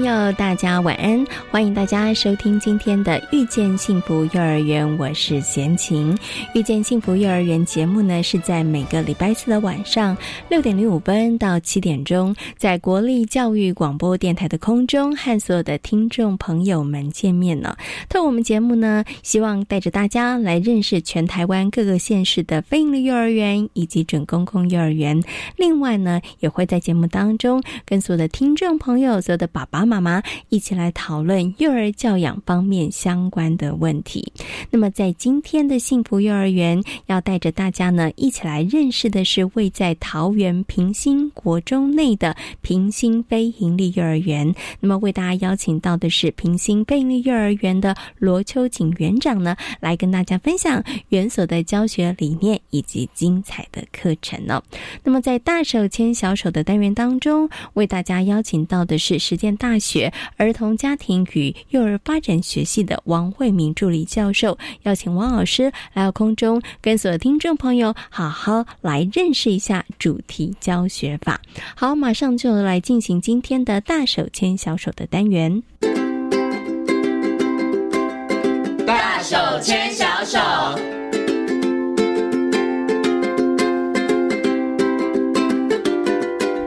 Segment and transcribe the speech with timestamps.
[0.00, 1.22] 朋友，大家晚安！
[1.50, 6.16] 欢迎大家收听今天的《遇见幸福幼儿园》，我是贤琴。
[6.54, 10.16] 《遇见幸福幼儿园》节目呢，是在每个礼拜四的晚上
[10.48, 17.76] 六点零五分到七点钟，在国立教育广播电台的空中和所有的听众朋友们见面了。
[18.08, 25.22] 透过我们节目呢，希望带着大家来认识全台湾各个县市的非营利幼儿园以及准公共幼儿园。
[25.56, 29.89] 另外呢，也会在节目当中跟所有的听众朋友、所有的爸爸。
[29.90, 34.32] 妈妈一起来讨论幼儿教养方面相关的问题。
[34.70, 44.54] 那么，在今天的幸福幼儿园，要带着大家呢一起来认识的是位在桃园平兴国中内的平兴非营利幼儿园。
[44.78, 54.62] 那么，为大家邀请到的是平兴非营利幼儿园的罗秋瑾园长呢，来跟大家分享园所的教学理念以及精彩的课程呢。
[55.02, 59.79] 那么，在大手牵小手的单元当中，为大家邀请到的是实践大。
[59.80, 71.40] 学儿童家庭与幼儿发展学系的王慧敏助理教授，邀请王老师来到空中，跟所有听众朋友好好来认识一下主题教学法。
[71.74, 75.62] 好，马上就来进行今天的大手牵小手的单元。
[78.86, 79.79] 大手牵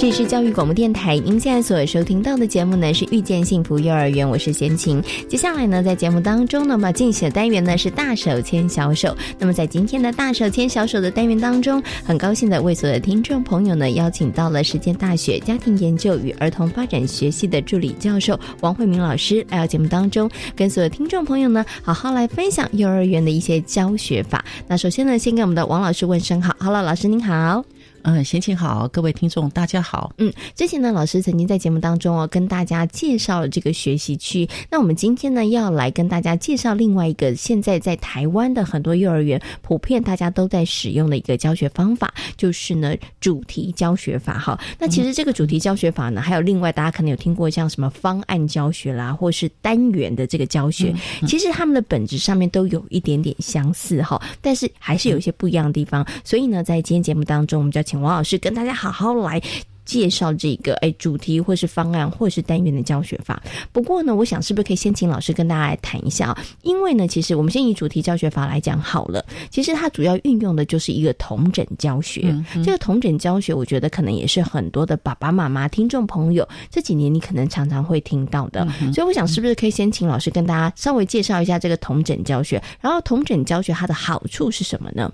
[0.04, 5.02] 这是教育广播电台，您现在所收听到的节目呢是遇见幸福幼儿园，我是贤琴。
[5.30, 9.16] 接下来呢，在节目当中呢，么进行的单元呢是大手牵小手。
[9.40, 24.44] 那么在今天的大手牵小手的单元当中，很高兴的为所有的听众朋友呢邀请到了实践大学家庭研究与儿童发展学系的助理教授王慧明老师来到节目当中，跟所有听众朋友呢好好来分享幼儿园的一些教学法。
[24.68, 27.64] 那首先呢，先跟我们的王老师问声好，好了，老师您好。
[28.04, 30.14] 嗯，心情好，各位听众大家好。
[30.18, 34.48] 嗯，之前呢，老师曾经在节目当中哦，跟大家介绍了这个学习区。
[34.70, 44.38] 那我们今天呢，要来跟大家介绍另外一个现在在台湾的很多幼儿园普遍大家都在使用的一个教学方法，就是呢主题教学法。
[44.38, 50.94] 哈，那其实这个主题教学法呢，还有另外大家可能有听过像什么方案教学啦，或是单元的这个教学，
[51.26, 56.06] 其实他们的本质上面都有一点点相似哈，但是还是有一些不一样的地方。
[56.26, 59.40] 所以呢，在今天节目当中，我们就要请王老师跟大家好好来
[59.86, 63.40] 介绍这个哎主题或是方案或是单元的教学法。
[63.72, 66.44] 不过呢，我想是不是可以先请老师跟大家来谈一下啊？
[66.64, 69.24] 因为呢，其实我们先以主题教学法来讲好了。
[69.52, 72.36] 其实它主要运用的就是一个同整教学。
[72.66, 78.68] 这个同整教学，我觉得可能也是很多的爸爸妈妈、听众朋友这几年你可能常常会听到的。
[78.92, 85.14] 所以我想是不是可以先请老师跟大家稍微介绍一下这个同整教学，然后同整教学它的好处是什么呢？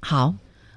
[0.00, 0.32] 好。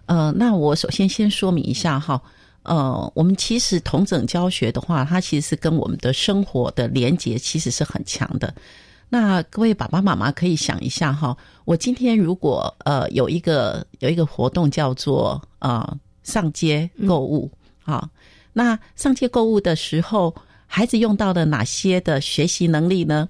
[0.05, 2.21] 呃，那我首先先说明一下哈，
[2.63, 8.53] 呃，我们其实同整教学的话，它其实是跟我们的生活的连结其实是很强的。
[9.09, 11.35] 那各位爸爸妈妈可以想一下哈，
[11.65, 17.51] 我今天如果呃有一个有一个活动叫做呃上街购物
[17.83, 18.09] 啊，
[18.53, 20.33] 那上街购物的时候，
[20.65, 23.27] 孩子用到了哪些的学习能力呢？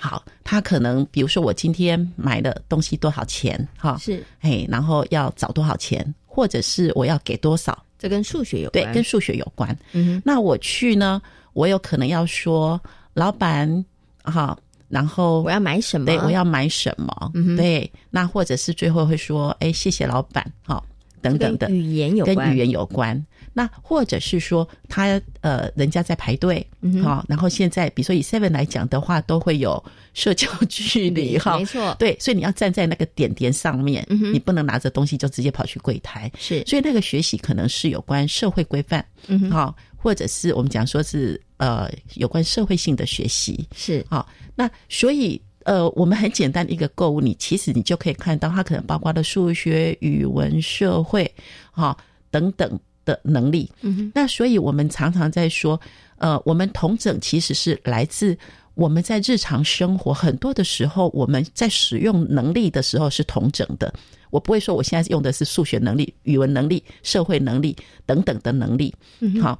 [0.00, 3.68] 好，他可能比如说我今天买的东西多少钱？
[3.76, 7.76] 哈，是，哎，然后要找多少钱，或者是我要给多少？
[7.98, 9.76] 这跟数学有关，对，跟数学有关。
[9.92, 11.20] 嗯，那我去呢，
[11.52, 12.80] 我有可能要说
[13.12, 13.84] 老板，
[14.22, 14.56] 哈，
[14.88, 16.06] 然后我要买什么？
[16.06, 17.32] 对，我要买什么？
[17.34, 20.80] 嗯，对，那或者是最后会说，哎，谢谢老板，哈，
[21.20, 23.20] 等等的，语言有跟语言有关。
[23.58, 26.64] 那或者是说，他呃，人家在排队，
[27.02, 29.84] 好，然后现在比如说以 Seven 来讲的话，都会有
[30.14, 51.28] 社交距离，哈，没错，对，所以你要站在那个点点上面，你不能拿着东西就直接跑去柜台，是，所以那个学习可能是有关社会规范，嗯，好，或者是我们讲说是呃有关社会性的学习，是，好，那所以呃，我们很简单的一个购物，你其实你就可以看到，它可能包括了数学、语文、社会，
[51.72, 51.96] 哈，
[52.30, 52.78] 等等。
[53.08, 55.80] 的能力，嗯，那所以我们常常在说，
[56.18, 58.36] 呃，我们同整其实是来自
[58.74, 63.90] 我们在日常生活很多的时候，我们在使用能力的时候是同整的。
[64.28, 67.74] 我不会说我现在用的是数学能力、语文能力、社会能力
[68.04, 68.94] 等等的能力。
[69.40, 69.58] 好，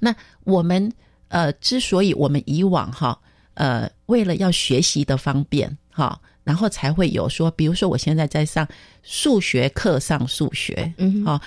[0.00, 0.92] 那我们
[1.28, 3.16] 呃，之所以我们以往哈
[3.54, 8.66] 呃，为了要学习的方便哈，然后才会有说，比如说我现在在上
[9.04, 11.40] 数学课上数学，嗯，好。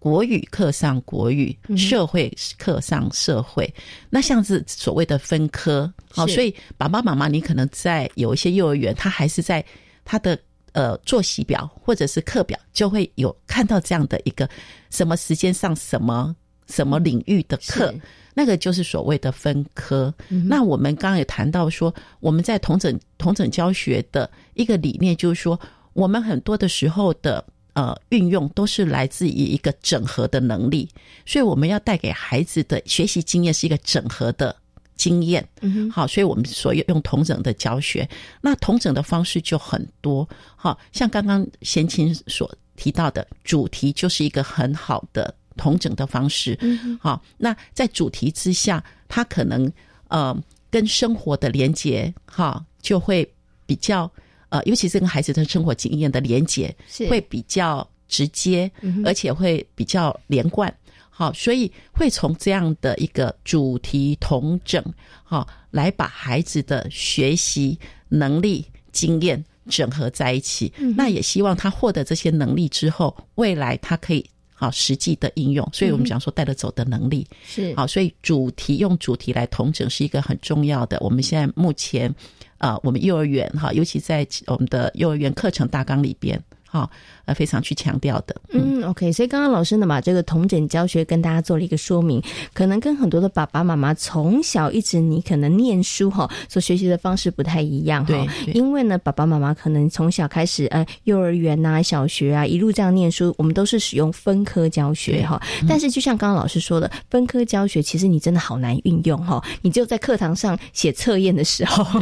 [0.00, 3.72] 国语课上国语，社会课上社会，
[4.08, 9.62] 那像是所谓的分科，好，所以爸爸妈妈，你可能在有一些幼儿园，他还是在
[10.02, 10.36] 他的
[10.72, 14.48] 呃作息表或者是课表，就会有看到这样的一个
[14.88, 16.34] 什么时间上什么
[16.66, 17.94] 什么领域的课，
[18.32, 20.12] 那个就是所谓的分科。
[20.28, 25.60] 那我们刚刚也谈到说，我们在同整同整教学的一个理念，就是说，
[25.92, 27.44] 我们很多的时候的。
[27.74, 30.88] 呃，运用都是来自于一个整合的能力，
[31.24, 34.54] 所以我们要带给孩子的学习经验是一个整合的
[34.96, 35.46] 经验。
[35.60, 38.08] 嗯，好，所以我们所用同整的教学，
[38.40, 40.28] 那同整的方式就很多。
[40.56, 46.58] 好，像刚刚贤琴所提到的主题，就是一个很好的同整的方式。
[46.60, 49.72] 嗯，好，那在主题之下，它可能
[50.08, 50.36] 呃
[50.70, 53.32] 跟生活的连接，哈，就会
[53.64, 54.10] 比较。
[54.50, 56.74] 呃，尤其是跟孩子的生活经验的连结，
[57.08, 58.70] 会比较直接，
[59.04, 60.72] 而且会比较连贯。
[61.08, 64.82] 好，所以会从这样的一个主题同整，
[65.22, 70.72] 好，来把孩子的学习能力、经验整合在一起。
[70.96, 75.68] 那也希望他获得这些能力之后，未来他可以好实际的应用。
[75.72, 80.98] 所以我们讲说带得走的能力是好，所以主题用主题来同整是一个很重要的。
[81.00, 82.12] 我们现在目前。
[82.60, 86.40] 啊，我们幼儿园哈，尤其在我们的幼儿园课程大纲里边。
[86.72, 86.88] 哈，
[87.30, 88.34] 呃，非常去强调的。
[88.52, 92.20] 嗯，OK，所以刚刚老师呢把这个同整教学跟大家做了一个说明，
[92.52, 98.26] 可能跟很多的爸爸妈妈从小一直你可能念书哈所学习的方式不太一样哈。
[98.52, 105.40] 因为呢，爸爸妈妈可能从小开始，呃，幼儿园呐、小学啊，一路这样念书，我们都是使用分科教学哈。
[105.68, 109.40] 但是就像刚刚老师说的，分科教学其实你真的好难运用哈。
[109.62, 112.00] 你只有在课堂上写测验的时候，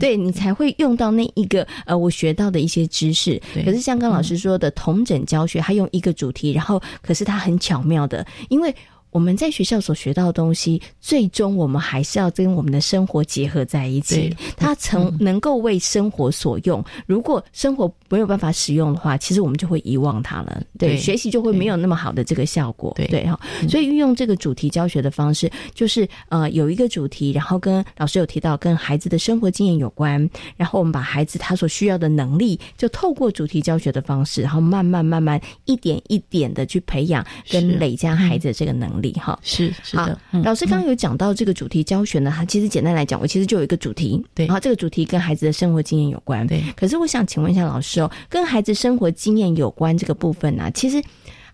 [0.00, 3.40] 对 你才会用到那一个呃我学到的一些知识。
[3.64, 8.74] 可是像刚老师说的同整教学，他用一个主题，然后可是他很巧妙的，因为。
[9.16, 14.36] 我们在学校所学到的东西，最终我们还是要跟我们的生活结合在一起。
[14.58, 16.84] 它曾能够为生活所用。
[17.06, 20.62] 如果生活没有办法使用的话，其实我们就会遗忘它了。
[20.78, 22.94] 对，学习就会没有那么好的这个效果。
[23.08, 23.40] 对哈，
[23.70, 30.28] 所以运用这个主题教学的方式，就是呃有一个主题，然后跟老师有提到跟孩子的生活经验有关，
[30.58, 39.05] 然后我们把孩子他所需要的能力，就透过主题教学的方式，然后慢慢慢慢一点一点的去培养跟累加孩子的这个能力。
[39.14, 46.62] 哈是是的，老师刚刚有讲到这个主题教学呢，它其实简单来讲，我其实就有一个主题，对，然后这个主题跟孩子的生活经验有关，对。
[46.76, 51.02] 可是我想请问一下老师哦，跟孩子生活经验有关这个部分呢，其实。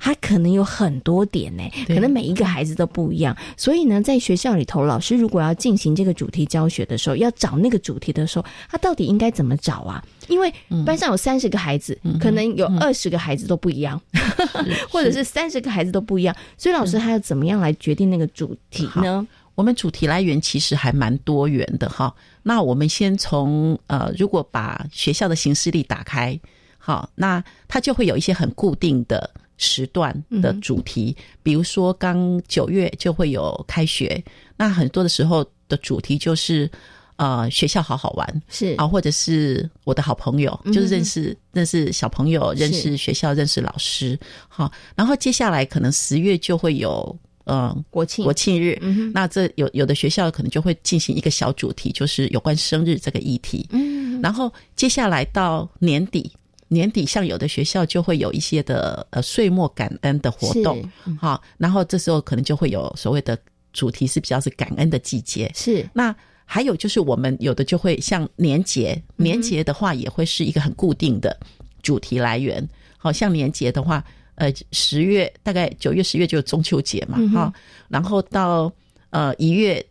[0.04, 10.04] 他可能有很多点呢，可能每一个孩子都不一样，所以呢，在学校里头，老师如果要进行这个主题教学的时候，要找那个主题的时候，他到底应该怎么找啊？
[10.26, 10.52] 因为
[10.84, 14.00] 班上有三十个孩子，可能有二十个孩子都不一样，
[14.90, 19.25] 或者是三十个孩子都不一样，所以老师他要怎么样来决定那个主题呢？
[19.54, 22.12] 我们主题来源其实还蛮多元的哈。
[22.43, 26.37] 那我们先从呃，如果把学校的形式力打开，
[26.76, 29.30] 好，那它就会有一些很固定的。
[29.62, 34.21] 时段的主题，比如说刚九月就会有开学，
[34.57, 36.69] 那很多的时候的主题就是
[37.14, 44.19] 呃学校好好玩是啊，或者是我的好朋友，就是认识认识小朋友，认识学校，认识老师。
[44.49, 48.76] 好，然后接下来可能十月就会有嗯国庆国庆日，
[49.14, 53.64] 那这有有的学校可能就会进行一个小主题，就是有关生日这个议题。
[53.71, 56.33] 嗯，然后接下来到年底。
[56.73, 60.83] 年底，像有的学校就会有一些的呃岁末感恩的活动，
[61.21, 63.38] 好，然后这时候可能就会有所谓的
[63.75, 65.87] 主题是比较是感恩的季节，是。
[65.93, 66.14] 那
[66.47, 71.38] 还有就是我们有的就会像年节，年节的话也会是一个很固定的
[71.83, 74.02] 主题来源，好像年节的话，
[74.37, 77.52] 呃，十月大概九月十月就是中秋节嘛，哈，
[77.88, 78.73] 然后到
[79.11, 79.85] 呃一月。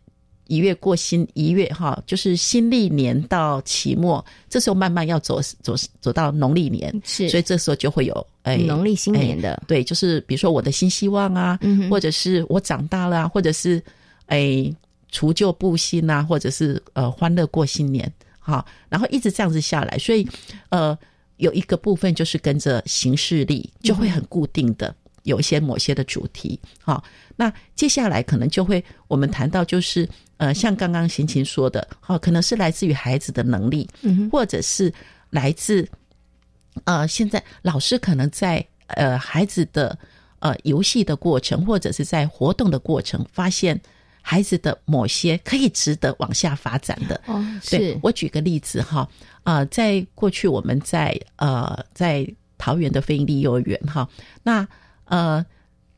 [0.48, 11.58] 一月过新一月哈，就是新历年到期末，这时候慢慢要走走走到农历年，是，所以这时候就会有哎农历新年的，对，就是比如说我的新希望啊，
[11.88, 13.82] 或者是我长大了，或者是
[14.26, 14.70] 哎
[15.10, 20.26] 除旧布新啊，或者是呃欢乐过新年，哈，然后一直这样子下来，所以
[20.68, 20.96] 呃
[21.38, 24.94] 有一个部分就是跟着形式力就会很固定的。
[25.24, 26.58] 有一些某些的主题。
[26.80, 27.04] 好，
[27.36, 30.04] 那接下来可能就会我们谈到就是
[30.42, 34.92] 呃，像刚刚贤琴说的，好，可能是来自于孩子的能力，嗯，或者是
[35.30, 35.88] 来自
[36.82, 39.96] 呃，现在老师可能在呃孩子的
[40.40, 43.80] 呃游戏的过程，或者是在活动的过程，发现。
[44.24, 47.20] 孩子的某些可以值得往下发展的。
[47.26, 47.98] 哦，是。
[48.04, 49.08] 我举个例子哈
[49.42, 52.24] 啊，在过去我们在呃在
[52.56, 54.08] 桃园的飞鹰利幼儿园哈，
[54.44, 54.64] 那
[55.06, 55.44] 呃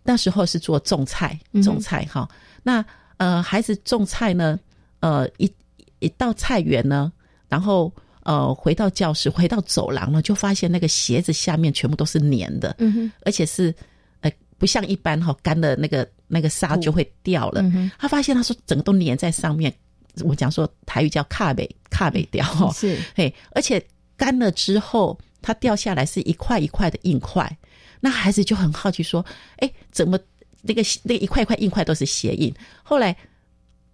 [0.03, 2.27] 那时候是做种菜种菜哈，
[2.63, 2.83] 那
[3.17, 4.59] 呃孩子种菜呢
[5.01, 5.51] 呃一
[5.99, 7.13] 一到菜园呢，
[7.49, 7.93] 然后
[8.23, 13.75] 呃回到教室回到走廊呢，就发现那个鞋子下面全部都是粘的，嗯哼，而且是
[14.21, 16.09] 呃不像一般哈干的那个。
[16.27, 17.63] 那个沙就会掉了。
[17.99, 19.73] 他发现他说整个都粘在上面。
[20.25, 23.81] 我讲说台语叫卡北卡北掉哈，是嘿，而且
[24.17, 27.47] 干了之后，它掉下来是一块一块的硬块。
[28.01, 29.25] 那孩子就很好奇说
[29.61, 30.19] ：“哎，怎么
[30.65, 32.53] 那个那一块一块硬块都是鞋印？”
[32.83, 33.17] 后来。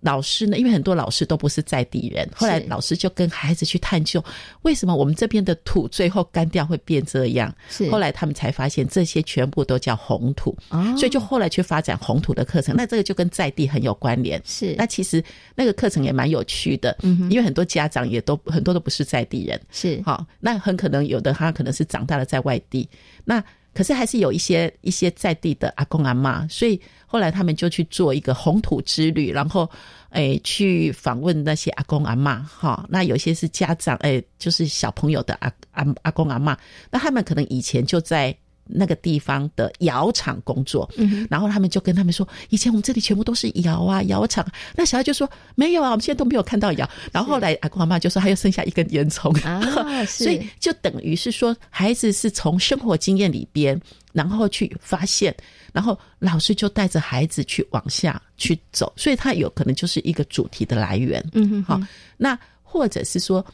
[0.03, 0.57] 老师呢？
[0.57, 4.25] 因为很多老师都不是在地人，后来老师就跟孩子去探究，
[4.63, 7.55] 为什么我们这边的土最后干掉会变这样？
[7.69, 10.57] 是后来他们才发现，这些全部都叫红土，
[10.97, 12.75] 所以就后来去发展红土的课程。
[12.75, 14.41] 那这个就跟在地很有关联。
[14.47, 15.23] 是那其实
[15.55, 16.97] 那个课程也蛮有趣的，
[17.29, 19.61] 因为很多家长也都很多都不是在地人。
[19.71, 22.89] 是好，那很可能有的他可能是长大了在外地，
[23.23, 26.81] 那可是还是有一些一些在地的阿公阿妈，所以。
[27.13, 29.69] 后来他们就去做一个红土之旅，然后，
[30.11, 36.57] 诶，去访问那些阿公阿妈，哈，那有些是家长，诶，就是小朋友的阿阿阿公阿妈，
[36.89, 38.33] 那他们可能以前就在。
[38.73, 44.47] 那个地方的窑厂工作，嗯然后他们就跟他们说：“以前我们这里全部都是窑啊，窑厂。”
[44.77, 49.61] 那小孩就说：“没有啊，我们现在都没有看到窑。”然后后来阿公阿妈就说：“还有剩下一根烟囱啊，
[50.07, 53.81] 所以就等于是说，孩子是从生活经验里边，
[54.13, 55.35] 然后去发现，
[55.73, 61.25] 然后老师就带着孩子去往下去走，所以他有可能就是一个主题的来源。
[61.33, 61.81] 嗯哼，好，
[62.17, 63.45] 那或者是说。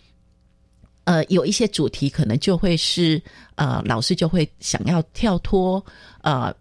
[1.06, 3.22] 呃，有一些主题可能就会是
[3.54, 5.84] 呃，老师就会想要跳脱
[6.22, 6.52] 呃，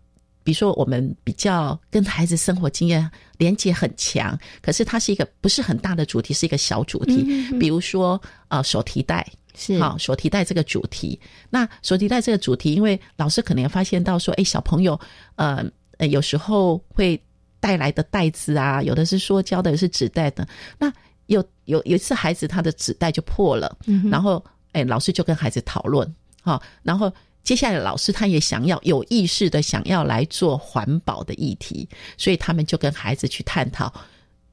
[0.43, 3.09] 比如说我们比较跟孩子生活经验
[3.39, 7.25] 连接很强，可是它是一个不是很大的主题，是一个小主题。
[7.59, 11.19] 比如说呃，手提袋是好手提袋这个主题。
[11.49, 14.99] 那手提袋这个主题，因为老师可能发现到说，哎，小朋友
[15.37, 15.65] 呃，
[16.07, 17.19] 有时候会
[17.59, 20.47] 带来的袋子啊，有的是塑胶的，有是纸袋的，
[20.77, 20.93] 那。
[21.27, 23.77] 有有有一次，孩子他的纸袋就破了，
[24.11, 27.11] 然后哎，老师就跟孩子讨论，好，然后
[27.43, 33.91] 接下来老师他也想要有意识的想要来做环保的议题，所以他们就跟孩子去探讨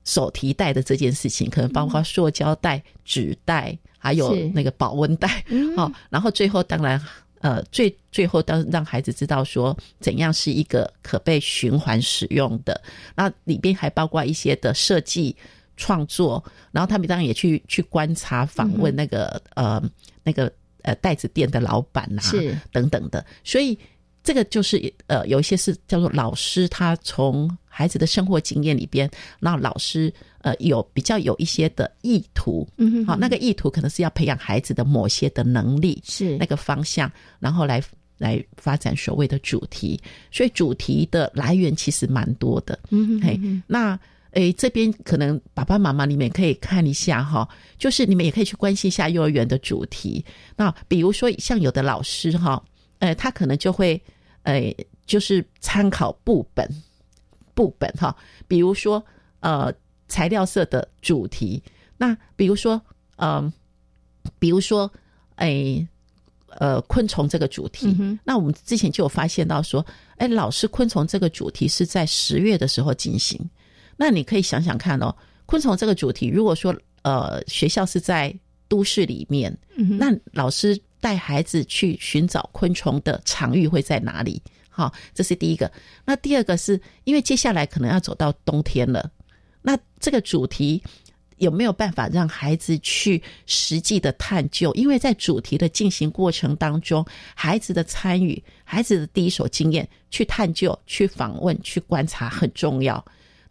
[0.04, 5.44] 手提袋的这件事情，可能包括塑胶袋、纸袋，还有那个保温袋，
[5.76, 7.00] 好，然后最后当然
[7.40, 12.80] 呃，最最后当让孩子知道说怎样是一个可被循环使用的，
[13.16, 15.36] 那里边还包括一些的设计。
[15.76, 19.82] 创作，然后他们当然也去去观察、访问那个呃
[20.22, 20.52] 那个
[20.82, 23.24] 呃袋子店的老板呐，是等等的。
[23.42, 23.78] 所以
[24.22, 29.10] 这个就是呃有一些是叫做老师，他从孩子的生活经验里边，
[29.40, 30.12] 那老师
[30.42, 37.10] 呃有比较有一些的意图，嗯，好，那个意图可能是要培养孩子的某些的能力，是那个方向，
[37.40, 37.82] 然后来
[38.18, 40.00] 来发展所谓的主题。
[40.30, 43.98] 所以主题的来源其实蛮多的，嗯，嘿，那。
[44.32, 47.48] 诶，这边可能爸爸妈妈你们可以看一下哈，
[47.78, 50.24] 就是你们也可以去关心一下幼儿园的主题。
[50.56, 52.62] 那比如说像有的老师哈，
[52.98, 54.00] 呃，他可能就会，
[54.44, 54.74] 呃，
[55.04, 56.66] 就是参考部本，
[57.54, 58.16] 部本哈，
[58.48, 59.04] 比如说
[59.40, 59.70] 呃
[60.08, 61.62] 材料色的主题，
[61.98, 62.80] 那比如说
[63.16, 63.52] 嗯，
[64.38, 64.90] 比如说
[65.36, 65.86] 诶
[66.48, 69.84] 呃昆虫这个主题，那我们之前就有发现到说，
[70.16, 73.38] 哎，老师昆虫这个主题是在十月的时候进行。
[73.96, 75.14] 那你可以想想看哦，
[75.46, 78.34] 昆虫这个主题，如果说呃学校是在
[78.68, 79.56] 都市里面，
[79.98, 84.40] 那老师带孩子去寻找昆虫的场域会在哪里？
[84.70, 85.70] 好，这是第一个。
[86.04, 89.10] 那第二个是因为接下来可能要走到冬天了，
[89.60, 90.82] 那这个主题
[91.36, 94.72] 有没有办法让孩子去实际的探究？
[94.74, 103.04] 因为在主题的进行过程当中，孩子的参与、孩子的第一手经验去探究、去访问、去观察很重要。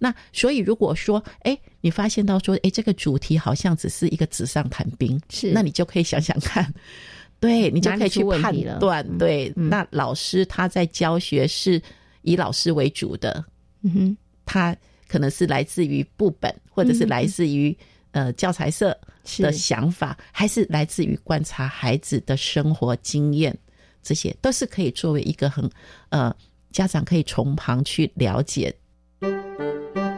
[0.04, 6.74] 那所以，如果说，哎，你发现到说，哎，这个主题好像只是一个纸上谈兵，是，那你就可以想想看，
[7.40, 11.80] 对你就可以去判断，对，那老师他在教学是
[12.24, 13.46] 以老师为主的，
[13.84, 14.76] 嗯哼，他
[15.08, 17.78] 可能是来自于部本，或者是来自于
[18.10, 18.98] 呃教材社
[19.38, 23.56] 的想法，还是来自于观察孩子的生活经验，
[24.02, 25.70] 这些都是可以作为一个很
[26.10, 26.36] 呃。
[26.72, 28.74] 家长可以从旁去了解。
[29.22, 30.11] Música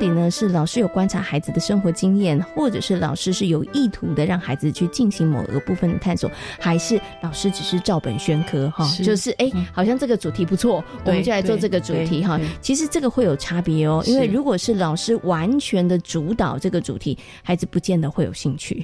[0.00, 8.90] 底呢是老师有观察孩子的生活经验，或者是老师是有意图的让孩子去进行某个部分的探索，还是老师只是照本宣科哈？
[9.04, 12.40] 就是哎，好像这个主题不错，我们就来做这个主题哈。
[12.62, 18.82] 其实这个会有差别哦，因为如果是老师完全的主导这个主题，孩子不见得会有兴趣，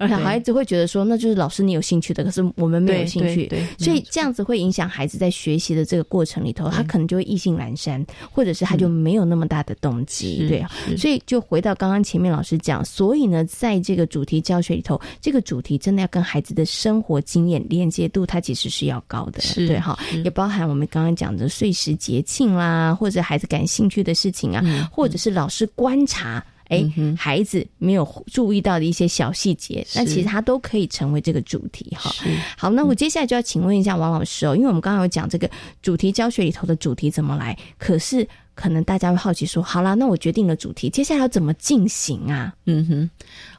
[0.00, 3.48] 而且孩子会觉得说那就是老师你有兴趣的，可是我们没有兴趣，
[3.78, 10.47] 所以这样子会影响孩子在学习的这个过程里头，他可能就会意兴阑珊，或者是他就没有那么大的动机。
[10.48, 26.84] 对啊，所以就回到刚刚前面老师讲，所以呢，在这个主题教学里头，这个主题真的要跟孩子的生活经验连接度，它其实是要高的，对哈，也包含我们刚刚讲的岁时节庆啦，或者孩子感兴趣的事情啊，或者是老师观察，哎，
[27.16, 32.10] 孩子没有注意到的一些小细节，那其实它都可以成为这个主题哈。
[32.56, 35.50] 好，那我接下来就要请问一下王老师哦，因为我们刚刚有讲这个
[35.82, 38.26] 主题教学里头的主题怎么来，可是。
[38.58, 43.10] 可能大家会好奇说：“好啦，那我决定了主题，接下来要怎么进行啊？”嗯哼，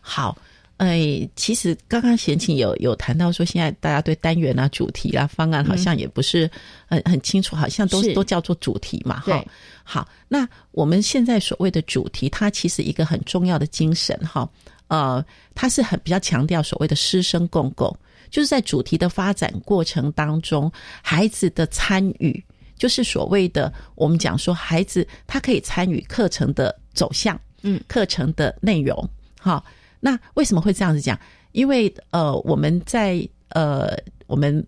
[0.01, 0.37] 好，
[0.75, 6.51] 哎，其实刚刚贤琴有有谈到说，现在大家对单元啊、主题啊、方案好像也不是
[6.85, 9.21] 很很清楚，好像都都叫做主题嘛。
[9.21, 9.41] 哈，
[9.85, 14.49] 好，那我们现在所谓的主题，它其实一个很重要的精神哈，
[14.89, 15.25] 呃，
[15.55, 17.95] 它是很比较强调所谓的师生共构，
[18.29, 20.69] 就是在主题的发展过程当中，
[21.01, 22.43] 孩子的参与。
[22.79, 29.07] 就是所谓的，我们讲说，孩子他可以参与课程的走向，嗯，课程的内容，
[29.39, 29.63] 哈。
[30.00, 31.19] 那为什么会这样子讲？
[31.51, 33.95] 因为呃，我们在呃，
[34.27, 34.65] 我们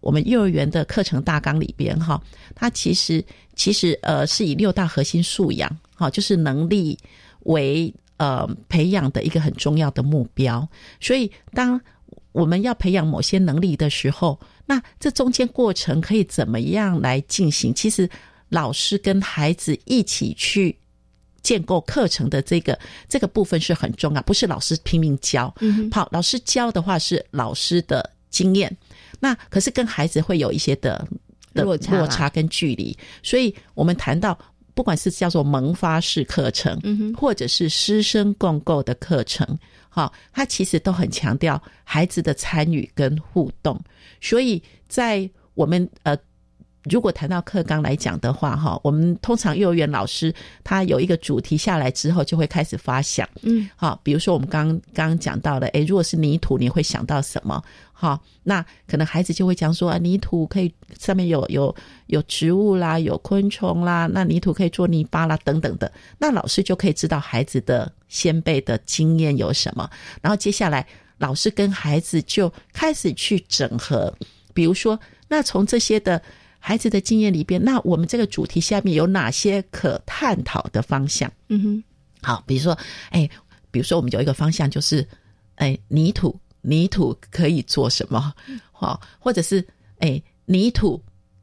[0.00, 2.18] 我们幼儿园的课程大纲里边，哈，
[2.54, 3.22] 它其实
[3.54, 6.98] 其实呃是以六大核心素养，哈，就是能力
[7.40, 10.66] 为呃培养的一个很重要的目标。
[11.00, 11.78] 所以，当
[12.32, 17.74] 我们要培养某些能力的时候，那这中间过程可以怎么样来进行？
[17.74, 18.08] 其实
[18.48, 20.76] 老师跟孩子一起去
[21.42, 25.52] 建构课程的这个这个部分是很重要，不是老师拼命教。
[25.60, 28.74] 嗯好，老师教的话是老师的经验，
[29.18, 31.06] 那可是跟孩子会有一些的
[31.54, 32.96] 的落差跟距离。
[33.22, 34.38] 所以我们谈到，
[34.74, 36.80] 不管是叫做萌发式课程，
[37.16, 39.58] 或者是师生共构的课程。
[39.88, 43.80] 好，它其实都很强调孩子的参与跟互动，
[44.20, 46.16] 所以在我们呃，
[46.84, 57.62] 如果谈到课纲来讲的话，哈，我们通常幼儿园老师他有一个主题下来之后，就会开始发想，嗯，好，比如说我们刚刚刚讲到的，诶，如果是泥土，你会想到什么？
[57.92, 61.74] 好，那可能孩子就会讲说啊，泥土可以上面有有
[62.06, 65.92] 有植物啦，有昆虫啦，那泥土可以做泥巴啦，等等的。
[66.16, 69.90] 那老师就可以知道孩子的先辈的经验有什么，
[70.22, 70.86] 然后接下来
[71.18, 74.10] 老师跟孩子就开始去整合，
[74.54, 76.22] 比如说，那从这些的
[76.60, 81.32] 孩子的经验里边，那我们这个主题下面有哪些可探讨的方向？
[81.48, 81.84] 嗯哼，
[82.22, 83.28] 好，比如说，哎，
[83.72, 85.04] 比如说我们有一个方向就是，
[85.56, 86.38] 哎，泥土。
[86.62, 88.34] 泥土可以做什么？
[88.70, 89.66] 好，或者是
[90.00, 91.02] 哎，泥土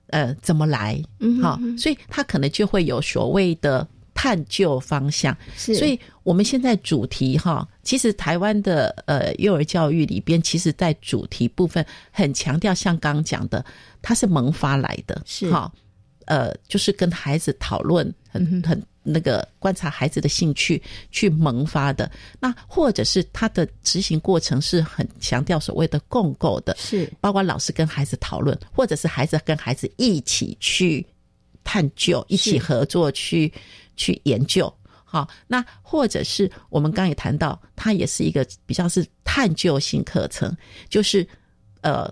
[0.09, 1.01] 呃怎么来？
[1.41, 5.37] 好，所以他可能就会有所谓的探究方向。
[5.55, 13.63] 是，所以我们现在主题哈，其实台湾的呃幼儿教育里边，其实在主题部分很强调，像刚讲的，
[14.01, 14.27] 它是。
[14.27, 15.71] 萌发来的，是哈，
[16.25, 18.81] 呃，就是跟孩子讨论，很很。
[19.09, 27.09] 那个观察孩子的兴趣去萌发的，那或者是他的执行过程是很强调所谓的共构的，是。
[27.21, 31.07] 包括老师跟孩子讨论，或者是孩子跟孩子一起去
[31.63, 33.49] 探究，一起合作去
[33.97, 34.73] 去研究。
[35.03, 40.55] 好，那或者是我们刚也谈到，它也是一个比较是探究性课程，
[40.87, 41.27] 就是
[41.81, 42.09] 呃，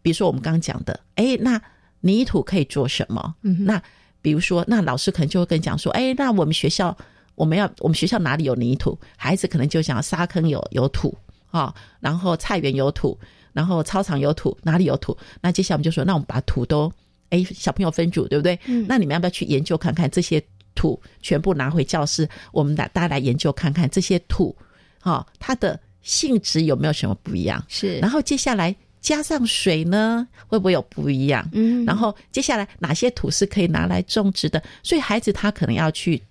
[0.00, 1.60] 比如说我们刚刚讲的，哎，那
[2.02, 3.34] 泥土可以做什么？
[3.42, 3.82] 嗯，那。
[4.24, 6.96] 比如说，那老师可能就会跟你讲说：“哎，那我们学校
[7.34, 8.96] 我们要我们学校哪里有泥土？
[9.16, 11.12] 孩子可能就讲沙坑有有土
[11.50, 13.18] 啊，然后菜园有土，
[13.52, 15.18] 然后操场有土，哪里有土？
[15.40, 16.92] 那接下来我们就说，那我们把土都
[17.30, 18.56] 哎小朋友分组，对不对？
[18.66, 20.40] 嗯那你们要不要去研究看看这些
[20.74, 22.28] 土全部拿回教室？
[22.52, 24.56] 我们来大家来研究看看这些土，
[25.00, 27.64] 哈，它的性质有没有什么不一样？
[27.68, 28.74] 是，然后接下来。
[29.02, 31.44] 加上水呢，会不会有不一样？
[31.50, 34.62] 嗯，然后接下来哪些土是可以拿来种植的？
[34.84, 36.22] 所以孩子他可能要去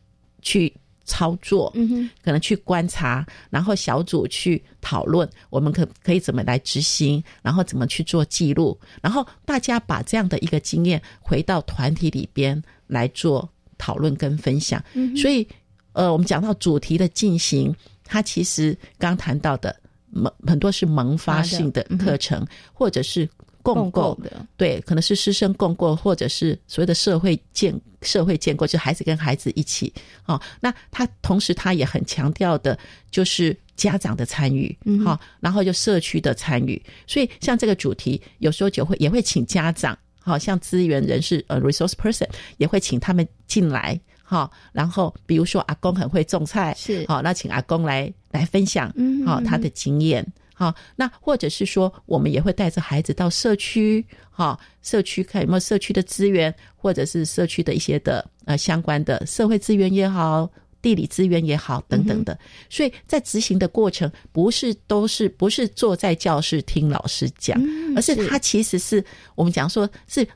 [0.41, 0.73] 去
[1.04, 13.49] 操作，嗯哼，可能去观察，然后小组去讨论，我们可可以怎么来执行，然后怎么去做记录，然后大家把这样的一个经验回到团体里边来做
[13.81, 14.81] 讨论跟分享。
[14.93, 15.47] 嗯，所以
[15.93, 19.75] 呃，我们讲到主题的进行，它其实刚谈到的。
[20.13, 23.25] 萌很多是萌发性的课程，或者是
[23.63, 29.93] 共构的，对，可能是师生共构，或者是所谓的社会建社会建构，就孩子跟孩子一起。
[30.25, 32.77] 哦，那他同时他也很强调的，
[33.09, 36.83] 就是家长的参与，好，然后就社区的参与。
[37.07, 43.99] 所以像这个主题，有时候就会也会请家长，好像资源人士呃 resource person 也会请他们进来。
[44.23, 60.49] 好，然后比如说阿公很会种菜，是好，那请阿公来来分享，嗯，好他的经验，好，那或者是说，我们也会带着孩子到社区，哈，社区看有没有社区的资源，或者是社区的一些的呃相关的社会资源也好，
[60.81, 62.37] 地理资源也好等等的，
[62.69, 67.61] 所以在执行的过程，不是都是不是坐在教室听老师讲，
[67.95, 69.03] 而是他其实是
[69.35, 70.27] 我们讲说是。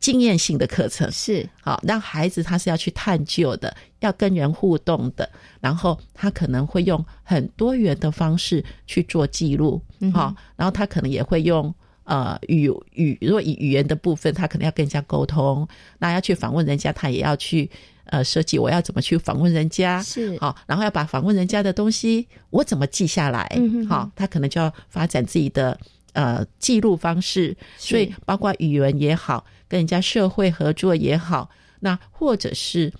[0.00, 1.12] 经验性的课程。
[1.12, 1.46] 是。
[1.60, 5.28] 好，让孩子他是要去探究的，要跟人互动的，
[5.60, 9.78] 然后他可能会用很多元的方式去做记录，
[10.14, 17.70] 好，然后他可能也会用呃语语，如果以语言的部分，他可能要跟人家沟通，那要去访问人家，他也要去
[18.04, 20.38] 呃设计我要怎么去访问人家，是。
[20.38, 23.50] 好，然后要把访问人家的东西我怎么记下来，
[23.88, 25.78] 好，他可能就要发展自己的
[26.12, 29.44] 呃记录方式，所以包括语文也好。
[29.70, 32.92] 跟人家社会合作也好，那或者是，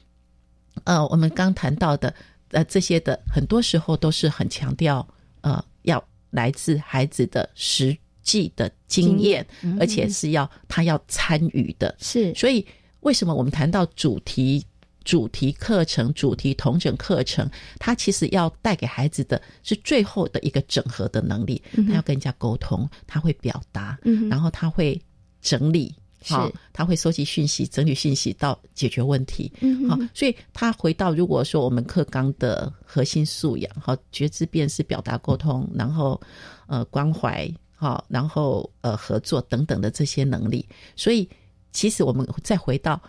[0.84, 2.14] 呃，我们刚谈到的，
[2.52, 5.04] 呃，这些的很多时候都是很强调，
[5.40, 9.44] 呃，要来自孩子的实际的经验，
[9.80, 11.92] 而且是要他要参与的。
[11.98, 12.64] 是，所以
[13.00, 14.64] 为什么我们谈到主题、
[15.04, 21.62] 主题课程、主题同整课程，它其实要带给孩子的是最后的一个整合的能力。
[21.88, 25.00] 他要跟人家沟通，他会表达，然后他会
[25.40, 25.94] 整理。
[26.22, 29.50] 好，他会收集讯息、整理讯息到解决问题。
[29.60, 36.20] 嗯，好，所以他回到如果说我们课纲的核心素养，好，觉知、辨识、表达、沟通，然后
[36.66, 40.68] 呃关怀，好，然后呃合作等等的这些能力。
[40.94, 41.26] 所以
[41.72, 43.00] 其实我们再回到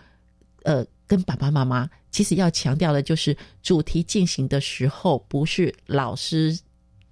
[0.62, 6.58] 呃跟爸爸妈妈，其实要强调的就是主题进行的时候，不是老师。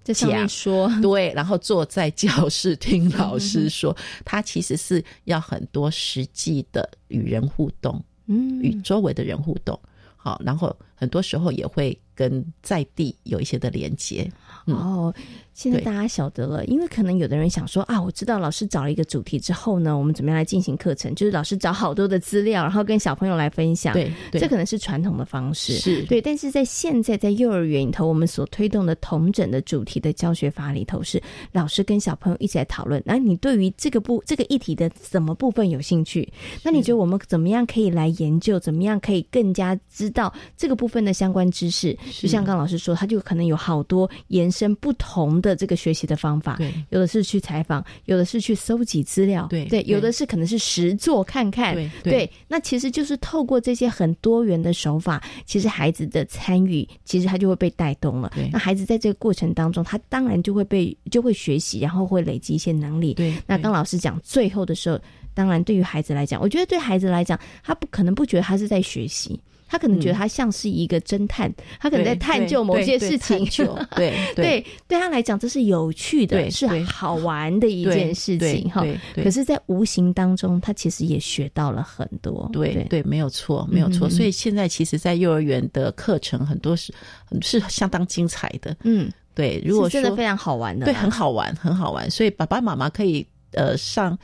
[0.03, 9.79] 在上面说对，然后坐在教室听老师说，他其实是要很多实际的与人互动，嗯，与周围的人互动，
[10.17, 14.27] 好，然后很多时候也会跟在地有一些的连接，
[14.65, 15.15] 哦。
[15.61, 21.15] 现在大家晓得了，因为可能有的人想说啊，我知道老师找了一个主题之后呢，我们怎么样来进行课程？
[21.15, 23.93] 就是老师找好多的资料，然后跟小朋友来分享。
[23.93, 25.75] 对，这可能是传统的方式。
[25.75, 33.03] 是对，但是在现在在幼儿园里头，我们所推动的同整的主题的教学法里头，是老师跟小朋友一起来讨论。
[33.05, 36.27] 那你对于这个部这个议题的什么部分有兴趣？
[36.65, 38.59] 那你觉得我们怎么样可以来研究？
[38.59, 41.95] 怎么样可以更加知道这个部分的相关知识？
[42.19, 45.50] 就像刚老师说，他就可能有好多延伸不同的。
[45.55, 58.33] 这个学习的方法，对，有的是去采访，有的是去搜集资料，对对，有的是可能是实做看看，对，那其实就是透过这些很多元的手法，其实孩子的参与，其实他就会被带动了。
[58.53, 63.15] 那孩子在这个过程当中，他当然就会被就会学习，然后会累积一些能力。
[63.15, 64.99] 对，那刚老师讲最后的时候，
[65.35, 69.41] 当然对于孩子来讲，我觉得对孩子来讲，他不可能不觉得他是在学习。
[69.71, 73.47] 他可能觉得他像是一个侦探，他可能在探究某些事情。
[73.95, 78.85] 对对，对他来讲这是有趣的，是好玩的一件事情哈。
[79.15, 82.51] 可是，在无形当中，他其实也学到了很多。
[82.53, 84.11] 对对，没有错，没有错。
[84.11, 86.93] 所以现在其实，在幼儿园的课程很多是
[87.41, 88.77] 是相当精彩的。
[88.83, 89.63] 嗯，对。
[89.65, 92.11] 如果真的非常好玩的，对，很好玩，很好玩。
[92.11, 94.19] 所以爸爸妈妈可以呃上。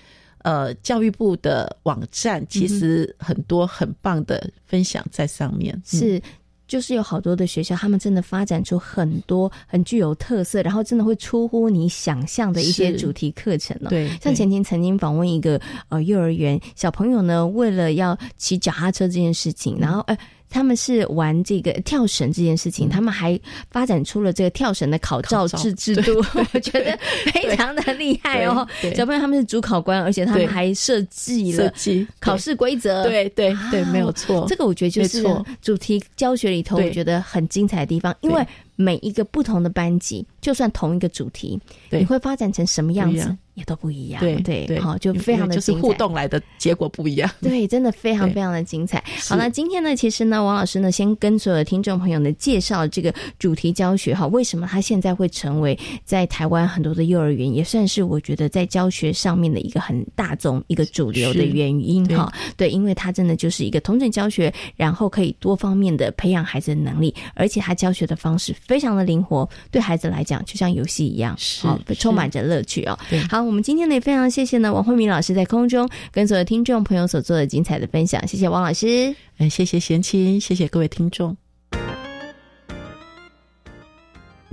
[0.47, 6.23] 呃，教育部的网站其实很多很棒的分享在上面，是
[6.69, 13.91] 就是有好多的学校，他们真的发展出很多很具有特色，然后真的会出乎你想象的一些主题课程了。
[13.91, 20.17] 对，像前天曾经访问一个呃幼儿园小朋友呢，为了要骑脚踏车这件事情，然后哎。
[20.57, 23.39] 他们是玩这个跳绳这件事情，他们还
[23.71, 26.99] 发展出了这个跳绳的考照制制度， 我觉得
[27.31, 28.67] 非常的厉害哦。
[28.97, 31.71] 小朋友他们是主考官，而且他们还设计了
[32.19, 34.47] 考试规则，对对对，没有错。
[34.49, 35.23] 这个我觉得就是
[35.61, 38.43] 主题教学里头，我觉得很精彩的地方，因为
[38.77, 41.59] 每一个不同的班级，就算同一个主题，
[41.91, 43.37] 你会发展成什么样子？
[43.55, 44.37] 也都不一样，对
[44.67, 49.03] 对，好，就非常的就是互动来的结果不一样，对，真的非常非常的精彩。
[49.27, 62.31] 好那，今天呢，其实呢，王老师呢，先跟所有的听众朋友呢介绍这个主题教学哈，为什么他现在会成为在台湾很多的幼儿园也算是我觉得在教学上面的一个很大众、一个主流的原因哈。
[62.59, 71.67] 对，因为它真的就是一个同整教学，然后可以多方面的培养孩子的能力，而且他教学的方式非常的灵活，对孩子来讲就像游戏一样，是
[71.99, 72.99] 充满着乐趣哦。
[73.09, 81.37] 对，好，我们今天呢也非常谢谢呢王慧敏老师在空中跟所有听众朋友所做的精彩的分享，谢谢王老师，哎，谢谢贤青，谢谢各位听众。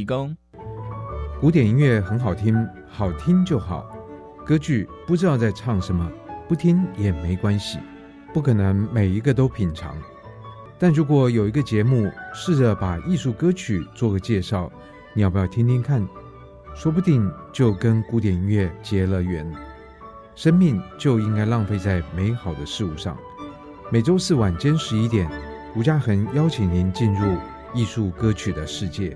[0.01, 0.35] 提供
[1.39, 3.87] 古典音乐很好听，好听就好。
[4.43, 6.11] 歌剧不知道在唱什么，
[6.49, 7.77] 不听也没关系，
[8.33, 9.95] 不可能每一个都品尝。
[10.79, 14.71] 但如果有一个节目试着把艺术歌曲做个介绍，
[15.13, 16.03] 你要不要听听看？
[16.73, 19.47] 说不定就跟古典音乐结了缘。
[20.33, 23.15] 生命就应该浪费在美好的事物上。
[23.91, 25.29] 每周四晚间十一点，
[25.75, 27.37] 吴嘉恒邀请您进入
[27.71, 29.15] 艺术歌曲的世界。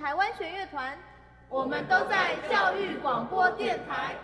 [0.00, 0.96] 台湾弦乐团，
[1.48, 4.14] 我们都在教育广播电台。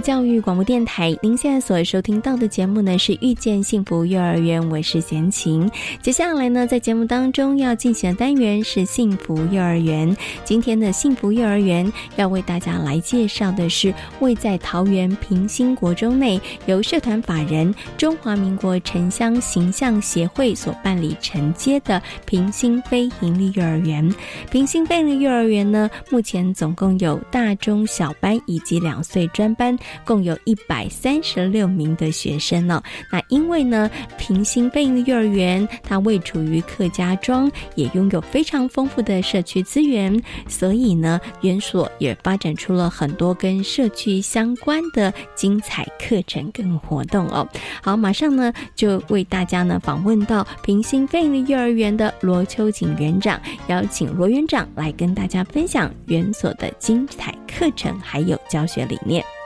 [0.00, 5.68] 教育广播电台，您现在所收听到的节目呢是遇见幸福幼儿园，我是贤琴。
[6.00, 10.16] 接下来呢，在节目当中要进行的单元是幸福幼儿园。
[10.44, 24.14] 今天的幸福幼儿园要为大家来介绍的是位在桃园平兴国中内，由社团法人中华民国城乡形象协会所办理承接的平兴非营利幼儿园。
[24.50, 29.76] 平兴非营利幼儿园呢，目前总共有大中小班以及两岁专班。
[30.04, 32.82] 共有一百三十六名的学生呢。
[33.10, 47.46] 那因为呢，平行飞营幼儿园它位处于客家庄，也拥有非常丰富的社区资源，所以呢，园所也发展出了很多跟社区相关的精彩课程跟活动哦。
[47.82, 59.24] 好，马上呢就为大家呢访问到平行飞营幼儿园的罗秋瑾园长，邀请罗园长来跟大家分享园所的精彩课程还有教学理念。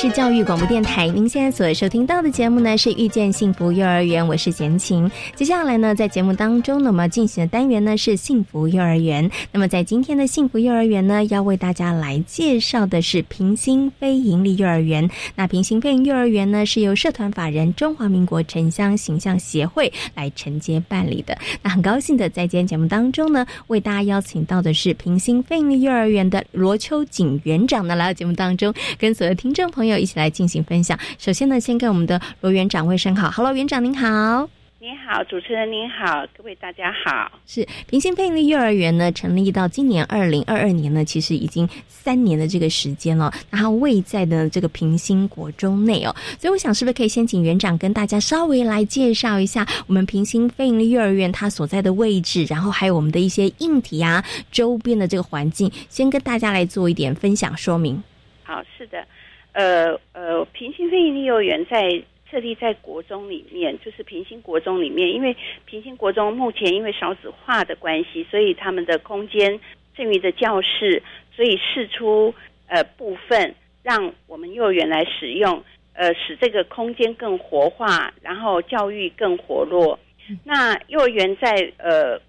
[0.00, 5.10] 是教育广播电台，您现在所收听到的节目呢是遇见幸福幼儿园，我是贤琴。
[5.34, 9.30] 接下来呢，在节目当中呢，我们要进行的单元呢是幸福幼儿园。
[9.52, 15.06] 那么在今天的幸福幼儿园呢，要为大家来介绍的是平行非营利幼儿园。
[15.34, 21.36] 那平行非营幼儿园呢，是由社团法人中华民国城乡形象协会来承接办理的。
[21.60, 30.98] 那很高兴的在今天节目当中呢，为大家邀请到的是平行非营利幼儿园的罗秋瑾园长呢，来到节目当中，跟所有听众朋友友一起来进行分享。
[31.18, 34.48] 首先呢，先跟我们的罗园长问声好，Hello，园长您好。
[34.82, 37.30] 你好，主持人您好，各位大家好。
[37.46, 43.30] 是平心配力幼儿园呢，成立到今年二零二二年呢，其实已经三年的这个时间了。
[43.50, 58.02] 那它位在的这个平心国中内哦，所以我想是不是可以先请园长跟大家稍微来介绍一下我们平行费利幼儿园它所在的位置，然后还有我们的一些硬体啊周边的这个环境，先跟大家来做一点分享说明。
[58.44, 59.04] 好，是的。
[59.52, 69.58] 呃呃，平行非营利幼儿园在设立在国中里面，就是平行国中里面，因为平行国中目前因为少子化的关系，所以他们的空间
[69.96, 71.02] 剩余的教室，
[71.34, 72.32] 所以试出
[72.68, 75.62] 呃部分让我们幼儿园来使用，
[75.94, 79.98] 呃，使这个空间更活化，然后教育更活络。
[80.44, 82.20] 那幼儿园在呃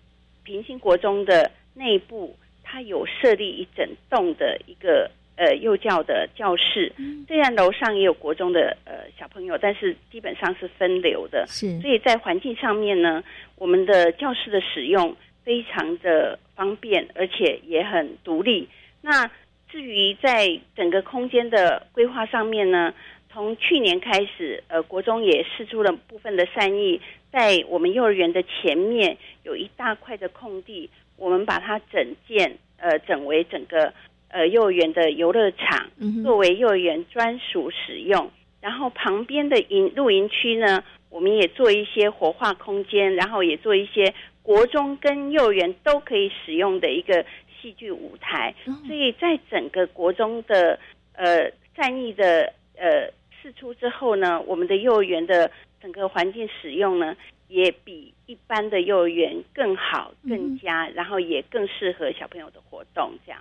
[0.43, 6.93] 平行国中的内部，它有设立一整栋的一个呃幼教的教室。
[7.27, 11.43] 虽然楼上也有国中的呃小朋友，但是基本上是分流的。
[11.47, 13.23] 是，所以在环境上面呢，
[13.55, 18.69] 我们的教室的使用非常的方便，而且也很独立。
[19.01, 19.27] 那
[19.67, 22.93] 至于在整个空间的规划上面呢，
[23.31, 27.01] 从去年开始，呃，国中也试出了部分的善意，
[27.31, 33.91] 在我们幼儿园的前面有一大块的空地，我们把它整建，呃，整为整个
[34.31, 35.89] 呃幼儿园的游乐场，
[36.23, 38.31] 作为幼儿园专属使用。
[38.59, 47.25] 然后旁边的营露营区呢，我们也做一些活化空间，然后也做一些国中跟幼儿园都可以使用的一个。
[47.61, 48.55] 戏剧舞台，
[48.87, 50.79] 所以在整个国中的
[51.13, 53.07] 呃战役的呃
[53.39, 57.15] 试出之后呢，我们的幼儿园的整个环境使用呢，
[57.49, 63.39] 也比一般的幼儿园更好、更加，然后也更适合小朋友的活动，这样。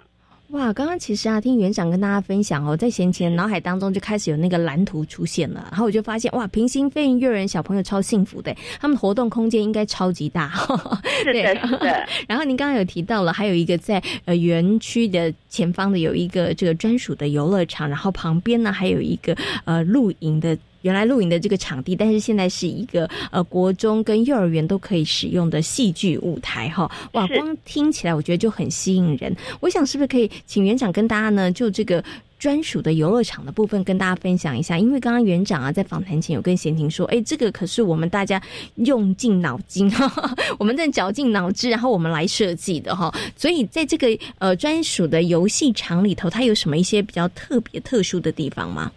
[0.53, 10.51] 哇，刚刚其实啊，听园长跟大家分享哦，在闲前脑海当中就开始有那个蓝图出现了，然后我就发现哇，平行飞行幼儿园小朋友超幸福的，他们活动空间应该超级大，
[11.23, 12.05] 是的，是的。
[12.27, 20.59] 然后您刚刚有提到了，还有一个在呃园区的前方的有一个这个专属的游乐场，然后旁边呢还有一个呃露营的。
[20.83, 29.35] 原来露营的这个场地，但是现在是一个呃国中跟幼儿园都可以使用的戏剧舞台哈，哇，光听起来我觉得就很吸引人。
[29.61, 32.03] 我想是不是可以请园长跟大家呢，就这个
[32.39, 34.79] 专属的游乐场的部分跟大家分享一下？
[34.79, 38.41] 因为刚刚园长啊在访谈前有跟贤婷说，哎，这个可是我们大家
[38.77, 39.93] 用尽脑筋，
[40.59, 43.15] 我们在绞尽脑汁，然后我们来设计的哈。
[43.37, 48.91] 所以在这个呃专属的游戏场里头，它有什么一些比较特别特殊的地方吗？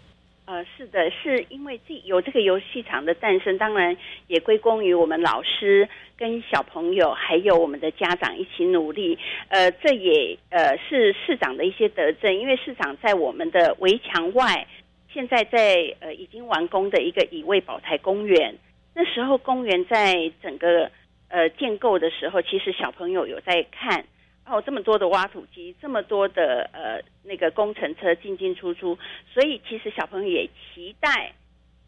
[0.46, 9.18] 呃，是的，是因为这有这个游戏场的诞生，当然也归功于我们老师跟小朋友，还有我们的家长一起努力。
[9.48, 14.66] 呃，这也呃是市长的一些德政，因为市长在我们的围墙外，
[15.10, 18.54] 现在在呃已经完工的一个乙未宝台公园。
[18.94, 20.90] 那时候公园在整个
[21.28, 24.04] 呃建构的时候，其实小朋友有在看。
[24.46, 28.98] 哦，这么多的挖土机，这么多的呃那个工程车进进出出，
[29.32, 31.32] 所以其实小朋友也期待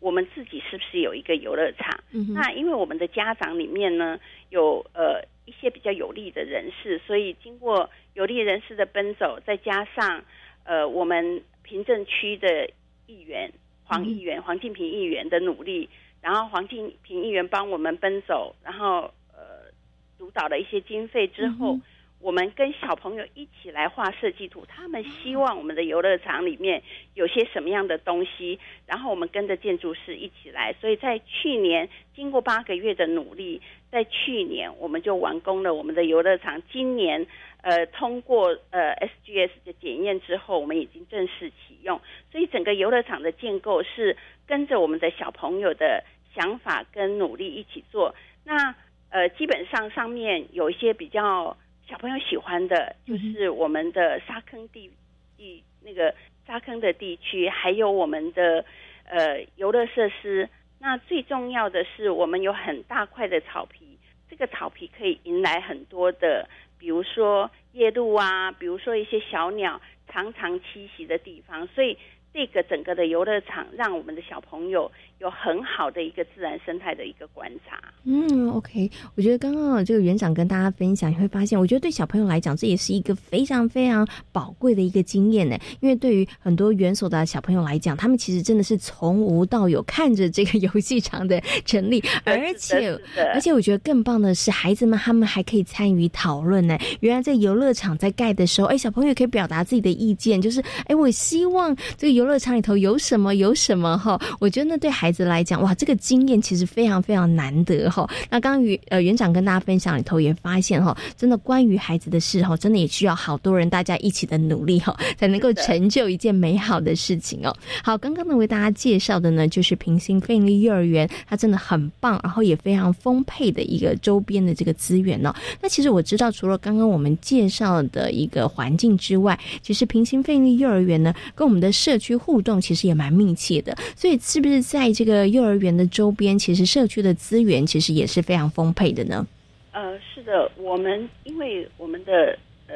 [0.00, 2.00] 我们自己是不是有一个游乐场。
[2.34, 10.24] 那因为我们的家长里面呢有呃一些比较有利的人士，所以经过有利人士的奔走，再加上
[10.64, 12.70] 呃我们平镇区的
[13.06, 13.52] 议员
[13.84, 15.90] 黄议员黄静平议员的努力，
[16.22, 19.70] 然后黄静平议员帮我们奔走，然后呃
[20.16, 21.78] 主导了一些经费之后。
[22.18, 26.82] 我们跟小朋友一起来画设计图，他们希望我们的游乐场里面
[27.14, 30.74] 有些什么样的东西，然后我们跟着建筑师一起来。
[30.80, 36.60] 所以在去年经过八个月的努力，在去年我们就完工了我们的游乐场。
[36.72, 37.24] 今年
[37.62, 42.00] 呃通过呃 SGS 的检验之后，我们已经正式启用。
[42.32, 46.02] 所以整个游乐场的建构是跟着我们的小朋友的
[46.34, 48.16] 想法跟努力一起做。
[48.42, 48.74] 那
[49.10, 51.56] 呃基本上上面有一些比较。
[51.88, 54.90] 小朋友喜欢的就是我们的沙坑地
[55.36, 56.14] 地那个
[56.46, 58.64] 沙坑的地区，还有我们的
[59.04, 60.48] 呃游乐设施。
[60.78, 71.96] 那最重要的是，我们有很大块的草皮，这个草皮可以迎来很多的，比如说夜鹭啊，比如说一些小鸟常常栖息的地方，所以。
[72.32, 77.80] 这个整个的游乐场，让我们的小朋友有很好的一个自然生态的一个观察。
[78.04, 85.58] 嗯，OK，我觉得刚刚这个园长跟大家分享，你会发现，我觉得对小朋友来讲，这也是一个非常非常宝贵的一个经验呢。
[85.80, 93.00] 因为对于很多园所的小朋友来讲，他们其实真的是从无到有看着这个游戏场的成立， 而且
[93.32, 96.76] 而且我觉得更棒的是，孩子们他们还可以参与讨论呢。
[97.00, 102.26] 原来在游乐场在盖的时候，哎，小朋友可以表达自己的意见，就是哎，我希望这个游。
[102.26, 103.36] 乐场里头有什么？
[103.36, 104.20] 有什么哈？
[104.40, 108.08] 我觉得那，对孩子来讲，哇，这个经验其实非常非常难得哈。
[108.30, 117.56] 那刚刚园呃园长跟大家分享里头也发现哈，真的关于孩子的事哈，真的也需要好多人大家一起的努力哈，才能够成就一件美好的事情哦。
[117.82, 125.34] 好，刚刚呢为大家介绍的呢，就是平行费力幼儿园，它真的很棒，然后也非常丰沛的一个周边的这个资源哦。
[125.60, 132.16] 那其实我知道，除了刚刚我们介绍的一个环境之外，其实平行费力幼儿园呢，跟我们的社区。
[132.16, 139.26] 互动其实也蛮密切的，所以是不是在这个幼儿园的周边，其实社区的资源其实也是非常丰沛的呢？
[139.72, 142.74] 呃，是的，我们因为我们的呃，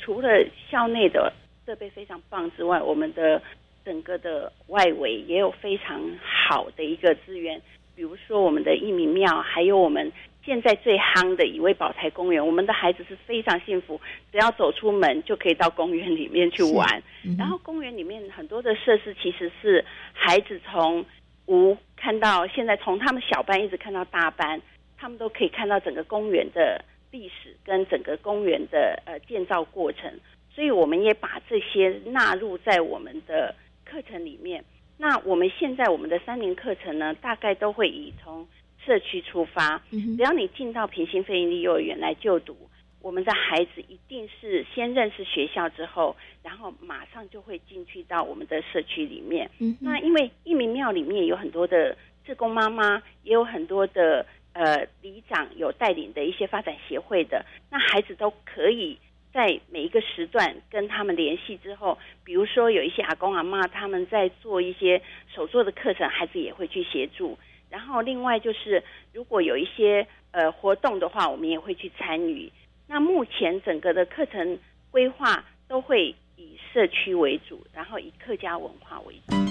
[0.00, 0.28] 除了
[0.68, 1.32] 校内的
[1.64, 3.40] 设备非常棒之外，我们的
[3.84, 7.62] 整个的外围也有非常好的一个资源，
[7.94, 10.10] 比如说我们的义民庙，还有我们
[10.44, 14.00] 现在最夯的一位宝台公园，我们的孩子是非常幸福，
[14.32, 17.00] 只要走出门就可以到公园里面去玩。
[17.38, 21.04] 然后公园里面很多的设施其实是孩子从
[21.50, 24.62] 无看到现在，从他们小班一直看到大班，
[24.96, 30.08] 他们都可以看到整个公园的历史跟整个公园的呃建造过程。
[30.54, 33.52] 所以我们也把这些纳入在我们的
[33.84, 34.64] 课程里面。
[34.96, 38.46] 那我们现在我们的三年课程呢，大概都会以从
[38.84, 42.56] 社区出发，只要你进到平行非营利幼儿园来就读，
[43.00, 49.50] 我们的孩子一定是先认识学校之后，然后马上就会进去到我们的社区里面。
[49.80, 51.96] 那因为义民庙里面有很多的
[52.26, 58.98] 志工妈妈，也有很多的呃里长有带领的一些发展协会的，那孩子都可以。
[59.32, 65.00] 在每一个时段跟他们联系之后，比如说有一些阿公阿妈他们在做一些
[65.32, 67.38] 手作的课程，孩子也会去协助。
[67.68, 68.82] 然后另外就是
[69.12, 72.50] 如果有一些呃活动的话，我们也会去参与。
[72.92, 74.58] 那目前整个的课程
[74.90, 79.49] 规划都会以社区为主，然后以客家文化为主。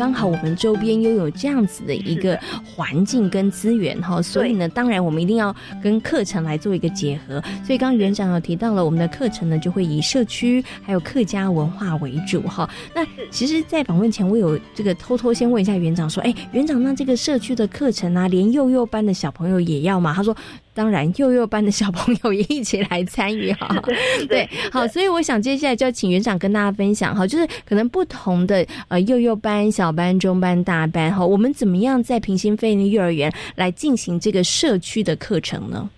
[0.00, 2.34] 刚好我们周边拥有这样子的一个
[2.64, 7.38] 环境跟资源哈，所以呢，当然我们一定要跟课程来做一个结合。
[7.62, 12.66] 所以刚刚园长有提到了，我们的课程呢就会以社区还有客家文化为主哈。
[12.94, 20.14] 那其实，在访问前，我有这个偷偷先问一下园长说，哎，园长，那这个社区的课程啊，连幼幼班的小朋友也要吗？
[20.14, 20.34] 他说。
[20.80, 23.68] 当然，幼幼班的小朋友也一起来参与哈。
[24.26, 35.90] 对，好，所以我想接下来就要请园长跟大家分享哈，就是可能不同的呃幼幼班、小班、中班、大班哈，我们怎么样在平行飞力幼儿园来进行这个社区的课程呢？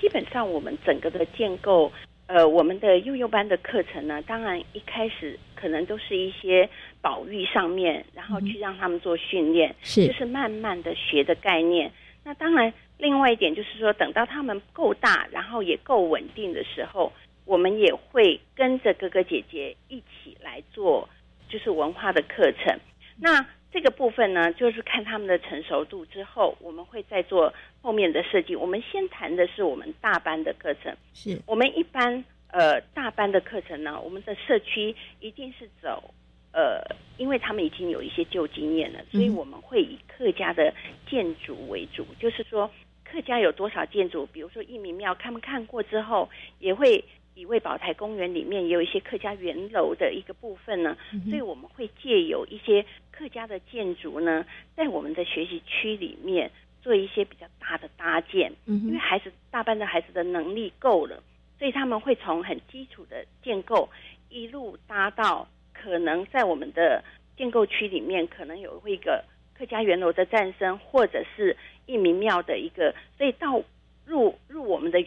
[0.00, 1.90] 基本上，我们整个的建构，
[2.28, 6.68] 呃，我们的幼幼班的课程呢，当然一开始可能都是一些
[7.00, 11.90] 保育上面，然后去让他们做训练，是，就是慢慢的学的概念。
[12.22, 12.72] 那当然。
[12.98, 17.12] 另外一点就是说，等到他们够大，然后也够稳定的时候，
[17.44, 21.08] 我们也会跟着哥哥姐姐一起来做，
[21.48, 22.78] 就是文化的课程。
[23.18, 28.54] 那这个部分呢，就是看他们的成熟度之后，我们会再做后面的设计。
[28.54, 36.14] 我们先谈的是我们大班的课程，是我们一般呃大班的课程呢，我们的社区一定是走。
[36.52, 36.80] 呃，
[37.16, 40.72] 因为他们已经有一些旧经验了，所以我们会以客家的
[41.10, 42.06] 建筑为主。
[42.20, 42.70] 就是说，
[43.14, 47.04] 客家有多少建筑，比如说义民庙，他们看过之后，也会
[47.36, 50.96] 以为宝台公园里面也有一些客家圆楼的一个部分呢。
[51.30, 54.44] 所以我们会借有一些客家的建筑呢，
[54.74, 56.50] 在我们的学习区里面
[56.82, 58.52] 做一些比较大的搭建。
[58.66, 61.22] 因为孩子大班的孩子的能力够了，
[61.56, 63.88] 所以他们会从很基础的建构
[64.28, 65.46] 一路搭到。
[65.72, 67.04] 可能在我们的
[67.36, 69.22] 建构区里面，可能有一个
[69.56, 71.54] 客家园楼的诞生，或者是
[71.86, 73.62] 义民庙的一个，所以到
[74.04, 75.04] 入入我们的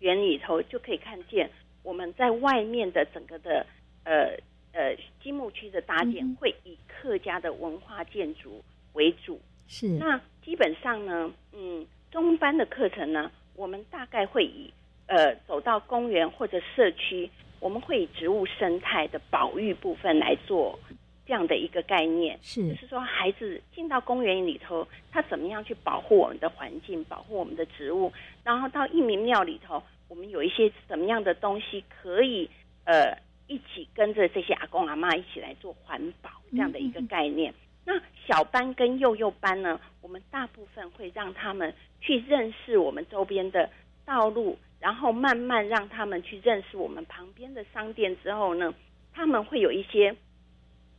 [0.00, 1.50] 园里头，就可以看见
[1.82, 3.66] 我们在外面的整个的
[4.04, 4.36] 呃
[4.72, 9.40] 呃积木区的搭建，会以客家的文化建筑为主。
[9.66, 14.72] 是那基本上呢，嗯，中班的课程呢，我们大概会以
[15.06, 17.30] 呃走到公园或者社区。
[17.60, 20.78] 我们会以植物生态的保育部分来做
[21.26, 28.12] 这样的一个概念，是，就是说孩子进到公园里头，他怎么样去保护我们的环境，保护我们的植物，
[28.42, 32.48] 然后到义民庙里头，我们有一些什么样的东西可以
[32.84, 33.16] 呃
[33.46, 37.52] 一起跟着这些阿公阿妈一起来做环保这样的一个概念。
[37.84, 43.70] 那小班跟幼幼班呢，我们大部分会让他们去认识我们周边的
[44.04, 44.58] 道路。
[44.80, 48.74] 然后慢慢让他们去认识我们旁边的商店之后呢，
[49.14, 50.14] 他们会有一些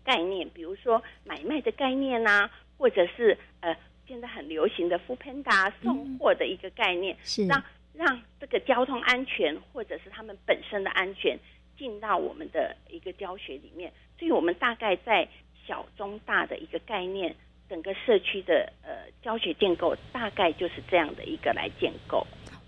[0.06, 3.76] 概念，比如说买卖的概念呐，或者是呃
[4.08, 7.62] 现在很流行的 f o o Panda 送货的一个概念，是让
[7.94, 11.38] 让这个交通安全或者是他们本身的安全
[11.78, 13.92] 进到我们的一个教学里面。
[14.20, 15.28] 所以我们大概在
[15.68, 17.36] 小中大的一个概念，
[17.68, 22.26] 整个社区的呃教学建构大概就是这样的一个来建构。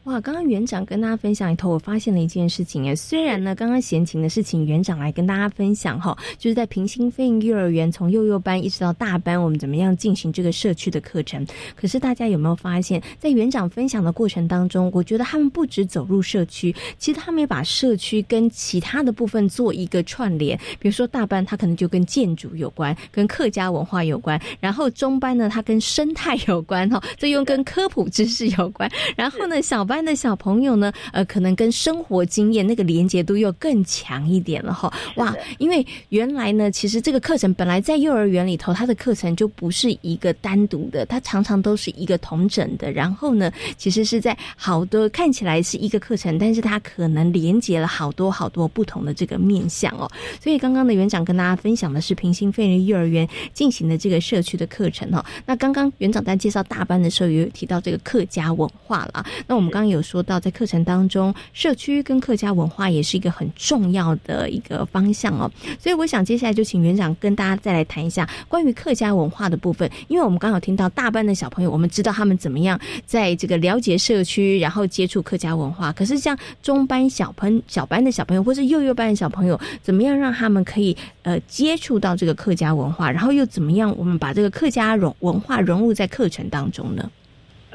[0.07, 11.45] 哇，刚刚园长跟大家分享里头，我发现了一件事情哎，虽然呢，刚刚闲情的事情园长来跟大家分享哈，就是在平心飞行幼儿园从幼幼班一直到大班，我们怎么样进行这个社区的课程。
[11.75, 20.57] 可是大家有没有发现，在园长分享的过程当中，我觉得他们不止走入社区，其实他们也把社区跟其他的部分做一个串联。
[20.79, 28.89] 比如说大班，它可能就跟建筑有关，跟客家文化有关；然后中班呢，它跟生态有关哈，这又跟科普知识有关。
[29.17, 34.91] 然后呢，小班的小朋友呢，呃，可能跟生活经验那个连接度又更强一点了哈。
[35.15, 42.91] 哇，因为原来呢，其实这个课程本来在幼儿园里头，它的课程就不是一个单独的，它常常都是一个同整的。
[42.91, 50.09] 然后呢，其实是在好多看起来是一个课程，但是它可能连接了好多好多不同的这个面向哦。
[50.41, 55.25] 所以刚刚的园长跟大家分享的是平行飞人幼儿园进行的这个社区的课程哈。
[55.45, 59.25] 那刚刚园长在介绍大班的时候，也有提到这个客家文化了。
[59.45, 65.51] 那我们刚有说到，在课程当中，社区跟客家文化也是一个很重要的一个方向哦。
[65.79, 75.93] 所以我想接下来就请园长跟大家再来谈一下关于客家文化的部分，因为我们刚好听到大班的小朋友，我们知道他们怎么样在这个了解社区，然后接触客家文化。
[75.93, 87.11] 可是像中班小朋小班的小朋友，或是幼幼班的小朋友，怎么样让他们可以呃接触到这个客家文化，然后又怎么样我们把这个客家融文化融入在课程当中呢？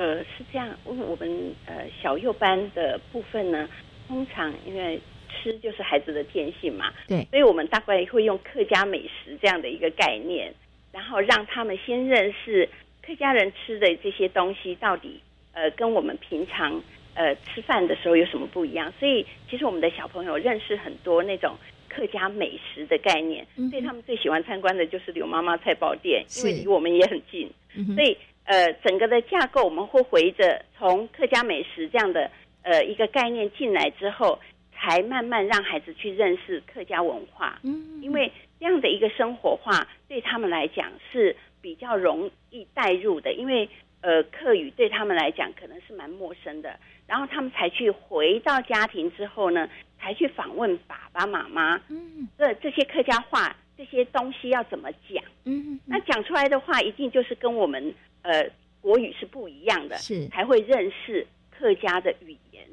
[0.03, 3.69] 呃，是这样，我我们呃小幼班的部分呢，
[4.09, 5.01] 通常因为
[5.31, 10.53] 吃就是孩子的天性嘛，对，所以我们大概会用客家美食这样的一个概念，
[10.91, 12.69] 然后让他们先认识
[13.01, 15.21] 客家人吃的这些东西到底
[15.53, 16.83] 呃跟我们平常
[17.15, 18.93] 呃吃饭的时候有什么不一样。
[18.99, 21.57] 所以其实我们的小朋友认识很多那种
[21.89, 27.49] 客家美食的概念，所以他们最喜欢参观的就是刘妈妈菜包店，因为离我们也很近，
[27.95, 28.19] 所以。
[28.45, 32.28] 呃，整个的架构我们会回着从客家美食这样的
[32.62, 34.38] 呃一个概念进来之后，
[34.74, 37.61] 才慢慢让孩子去认识客家文化。
[37.62, 43.68] 嗯，因为这样的一个生活化对他们来讲是比较容易带入的，因为
[44.01, 46.76] 呃客语对他们来讲可能是蛮陌生的，
[47.07, 49.68] 然后他们才去回到家庭之后呢，
[50.01, 51.80] 才去访问爸爸妈妈。
[51.88, 55.22] 嗯，这这些客家话这些东西要怎么讲？
[55.45, 57.95] 嗯，那讲出来的话一定就是跟我们。
[58.23, 58.49] 呃，
[58.81, 62.64] 国语是不一样的，是才会认识客家的语言，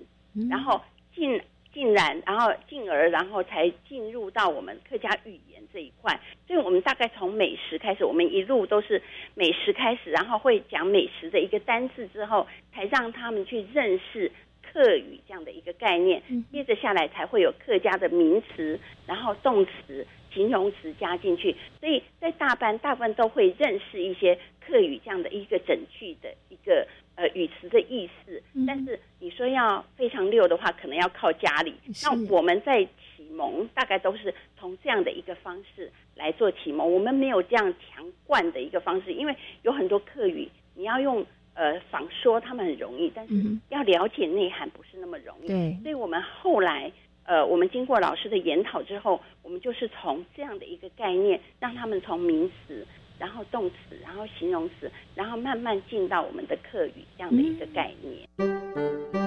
[0.50, 0.82] 然后
[1.14, 1.42] 进
[1.74, 6.20] 进然，然后进而，然后才进入到我们客家语言这一块。
[6.48, 9.02] 所以我们大概从美食开始，我们一路都是
[9.36, 14.32] 美食开始，然后会讲美食的一个单字之后，才让他们去认识
[14.62, 16.22] 客语这样的一个概念。
[16.52, 20.06] 接着下来才会有客家的名词，然后动词。
[20.34, 28.42] 形容词加进去，所以在大班大部分都会认识一些客语这样的一个整句的一个呃语词的意思。
[28.68, 31.74] 但是你说要非常溜的话，可能要靠家里。
[32.04, 36.94] 那我们在启蒙，大概都是从这样的一个方式来做启蒙。
[36.94, 41.26] 我们没有这样强灌的一个方式，因为有很多客语，你要用
[41.56, 43.34] 呃仿说，他们很容易，但是
[43.70, 45.48] 要了解内涵不是那么容易。
[45.48, 46.92] 对，所以我们后来。
[47.26, 52.86] 呃，我们经过老师的研讨之后，我们就是从这样的一个概念，让他们从名词，
[53.20, 59.19] 然后动词，然后形容词，然后慢慢进到我们的课语这样的一个概念。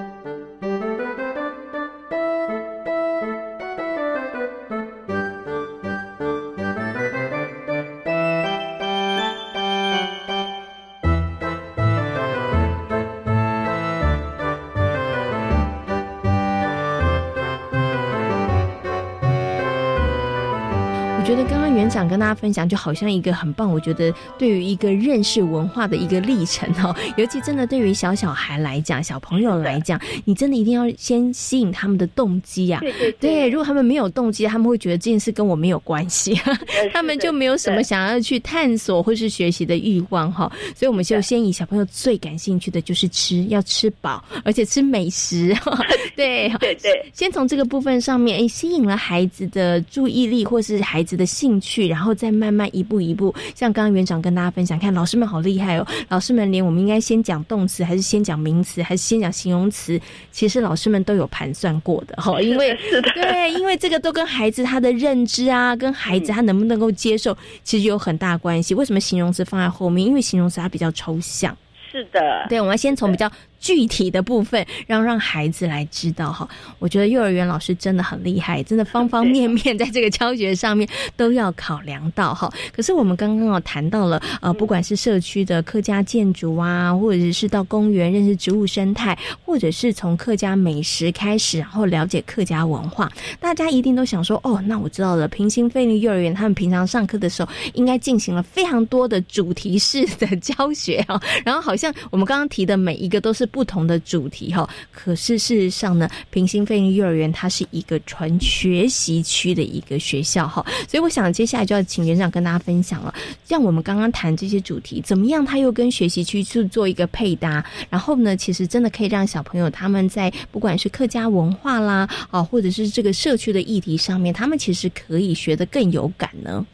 [21.33, 23.71] 觉得刚刚园长跟大家分享，就好像一个很棒。
[23.71, 32.81] 我觉得对于一个认识文化的一个历程哦， 尤其真的对于小小孩来讲，小朋友来讲，你真的一定要先吸引他们的动机啊。
[32.81, 33.49] 对对对。
[33.49, 36.39] 如果他们没有动机，他们会觉得这件事跟我没有关系，
[36.93, 40.51] 他们就没有什么想要去探索或是学习的欲望哈。
[40.75, 45.51] 所以我们就先以小朋友最感兴趣的就是吃，要吃饱，而且吃美食。
[46.15, 47.11] 对对对。
[47.11, 51.22] 先从这个部分上面，哎，吸引了孩子的注意力，或是孩子的。
[51.25, 55.87] 兴趣，然后再慢慢一步一步，像刚刚园长跟大家分享，看老师们好厉害哦！
[56.09, 59.99] 老师们连我们应该先讲动词，还是先讲名词，还是先讲形容词，
[60.31, 62.41] 其实老师们都有盘算过的 哈。
[62.41, 62.77] 因为
[63.15, 68.73] 对，因为这个都跟孩子他的认知啊，跟孩子他能不能够接受，其实有很大关系。
[68.73, 70.07] 为什么形容词放在后面？
[70.07, 71.55] 因为形容词它比较抽象。
[71.91, 73.31] 是的，对，我们要先从比较。
[73.63, 76.45] 具体的部分，让让孩子来知道哈。
[76.79, 80.85] 我觉得幼儿园老师真的很厉害，真的方方面面在这个教学上面
[81.15, 82.51] 都要考量到哈。
[82.75, 93.09] 可是我们刚刚哦谈到了呃，不管是社区的客家建筑啊，或者是到公园认识植物生态，或者是从客家美食开始，然后了解客家文化，
[93.39, 95.25] 大家一定都想说哦，那我知道了。
[95.29, 101.19] 平行费力幼儿园他们平常上课的时候，应该进行了非常多的主题式的教学哦。
[101.45, 104.67] 然后好像我们刚刚提的每一个都是不同的主题哈。
[104.91, 110.65] 可是事实上呢，平行飞利幼儿园它是一个纯学习区的一个学校哈。
[110.87, 113.13] 所以我想接下来就要请园长跟大家分享了，
[113.45, 126.65] 像我们刚刚谈这些主题，怎么样他又跟学习区去做一个配搭，然后呢，其实真的可以让小朋友他们在不管是客家文化啦啊，或者是这个社区的议题上面，他们其实可以学得更有感呢。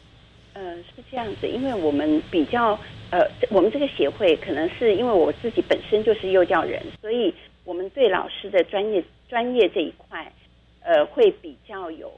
[0.54, 2.78] 呃，是这样子，因为我们比较
[3.10, 7.34] 呃，我们这个协会可能是因为我自己本身就是幼教人，所以
[7.64, 10.32] 我们对老师的专业专业这一块，
[10.82, 12.12] 呃，会比较有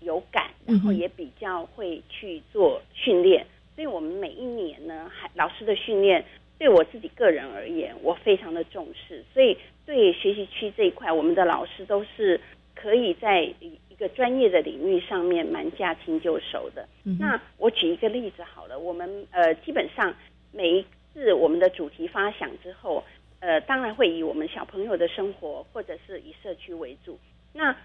[0.00, 3.46] 有感，然后也比较会去做训练。
[3.74, 6.24] 所以我们每一年呢，还老师的训练，
[6.58, 9.24] 对我自己个人而言，我非常的重视。
[9.32, 12.40] 所以对学习区这一块，我们的老师都是
[12.74, 16.86] 可以在一个专业的领域上面蛮驾轻就熟的。
[17.18, 20.14] 那我举一个例子好了，我们呃基本上
[20.54, 23.04] 每一次我们的主题发想之后，
[23.40, 27.18] 呃当然会以我们小朋友的生活或者是以社区为主。
[27.52, 27.76] 那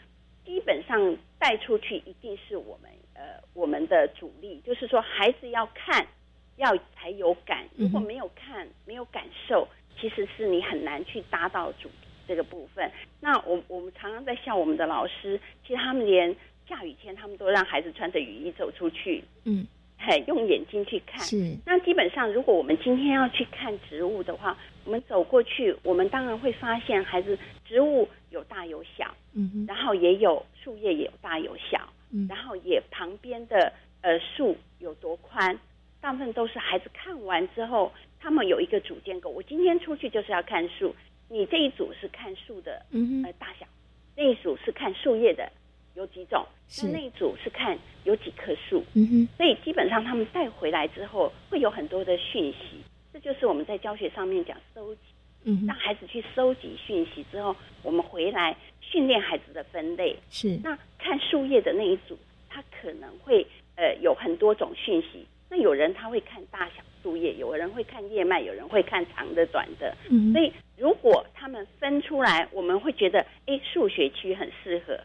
[0.45, 2.89] 基本上带出去一定是我们。
[3.15, 6.07] 呃，我们的主力就是说，孩子要看，
[6.55, 7.65] 要才有感。
[7.75, 9.67] 如果没有看，没有感受，
[9.99, 11.89] 其实是你很难去搭到主
[12.25, 12.89] 这个部分。
[13.19, 16.33] 那我我们常常在笑我们的老师，其实他们连
[16.65, 19.67] 下雨天，他们都让孩子穿着雨衣走出去，嗯，
[19.99, 21.19] 嘿，用眼睛去看。
[21.23, 21.55] 是。
[21.65, 27.37] 那基本上，如果我们今天要去看植物的话，我们走过去，我们当然会发现孩子
[27.67, 31.87] 植物有大有小，嗯，然后也有树叶也有大有小。
[32.11, 33.71] 嗯然后也旁边的
[34.01, 35.59] 呃树有多宽，
[36.01, 39.29] 大部分都是孩子看完之后，他们有一个主建构。
[39.29, 40.95] 我今天出去就是要看树，
[41.27, 43.67] 你这一组是看树的嗯呃大小，
[44.15, 45.51] 那一组是看树叶的
[45.99, 46.45] 有几种，
[46.81, 48.83] 那那一组是看有几棵树。
[48.93, 52.81] 嗯哼，所以基本上他们带回来之后会有很多的讯息，
[53.11, 55.01] 这就是我们在教学上面讲收集，
[55.43, 58.55] 嗯，让孩子去收集讯息之后，我们回来。
[58.81, 62.17] 训练孩子的分类是那看树叶的那一组，
[62.49, 63.45] 他可能会
[63.75, 65.23] 呃有很多种讯息。
[65.47, 69.95] 那有人他会看大小树叶，有人会看叶脉，有人会看长的短的。
[70.09, 74.99] 嗯，所以如果他们分出来，我们会觉得哎，数学区很适合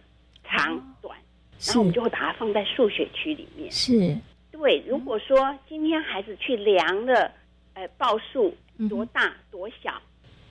[0.57, 1.17] 长短，
[1.61, 3.71] 然后我们就会把它放在数学区里面。
[3.71, 4.17] 是
[4.53, 4.83] 对。
[4.87, 7.31] 如果说今天孩子去量了，
[7.75, 8.55] 呃，报数
[8.89, 10.01] 多大多小。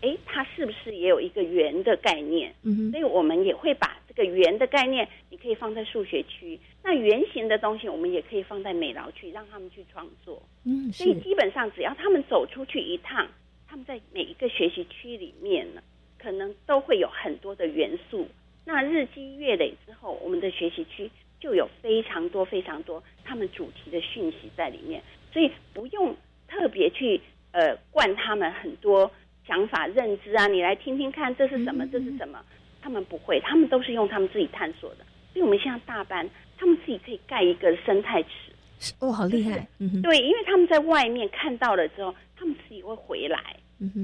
[0.01, 2.53] 哎，它是不是也有一个圆的概念？
[2.63, 6.59] 嗯哼，所以我们也会把这个圆的概念，你可以放在数学区。
[6.83, 10.43] 那圆形的东西，我们也可以放在美劳区，让他们去创作。
[10.65, 13.25] 嗯，所以基本上只要他们走出去一趟，
[13.65, 15.81] 他们在每一个学习区里面呢，
[16.19, 18.27] 可能都会有很多的元素。
[18.65, 21.09] 那日积月累之后，我们的学习区
[21.39, 25.01] 就有非常多非常多他们主题的讯息在里面，
[25.31, 26.15] 所以不用
[26.47, 27.19] 特别去
[27.51, 29.11] 呃灌他们很多。
[29.45, 31.85] 想法、认知啊，你来听听看，这是什么？
[31.87, 32.41] 这是什么？
[32.81, 34.99] 他们不会，他们都是用他们自己探索的。
[35.33, 36.25] 所以我们现在大班，
[36.57, 38.93] 他们自己可以盖一个生态池。
[39.01, 39.67] 哦，好厉害！
[40.01, 43.37] 对，因为他们在外面看到了之后，他们自己会回来。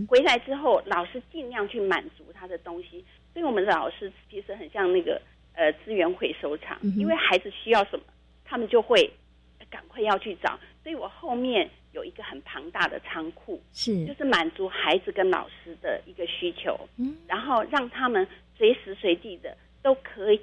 [0.09, 3.05] 回来之后，老师尽量去满足他的东西。
[3.33, 5.21] 所以我们的老师其实很像那个
[5.53, 8.03] 呃资源回收厂，因为孩子需要什么，
[8.45, 9.09] 他们就会
[9.69, 10.59] 赶快要去找。
[10.83, 11.69] 所以我后面。
[11.91, 18.25] 有一个很庞大的仓库，是就是满足孩子跟老师的一个需求，嗯，然后让他们
[18.55, 20.39] 随时随地的都可以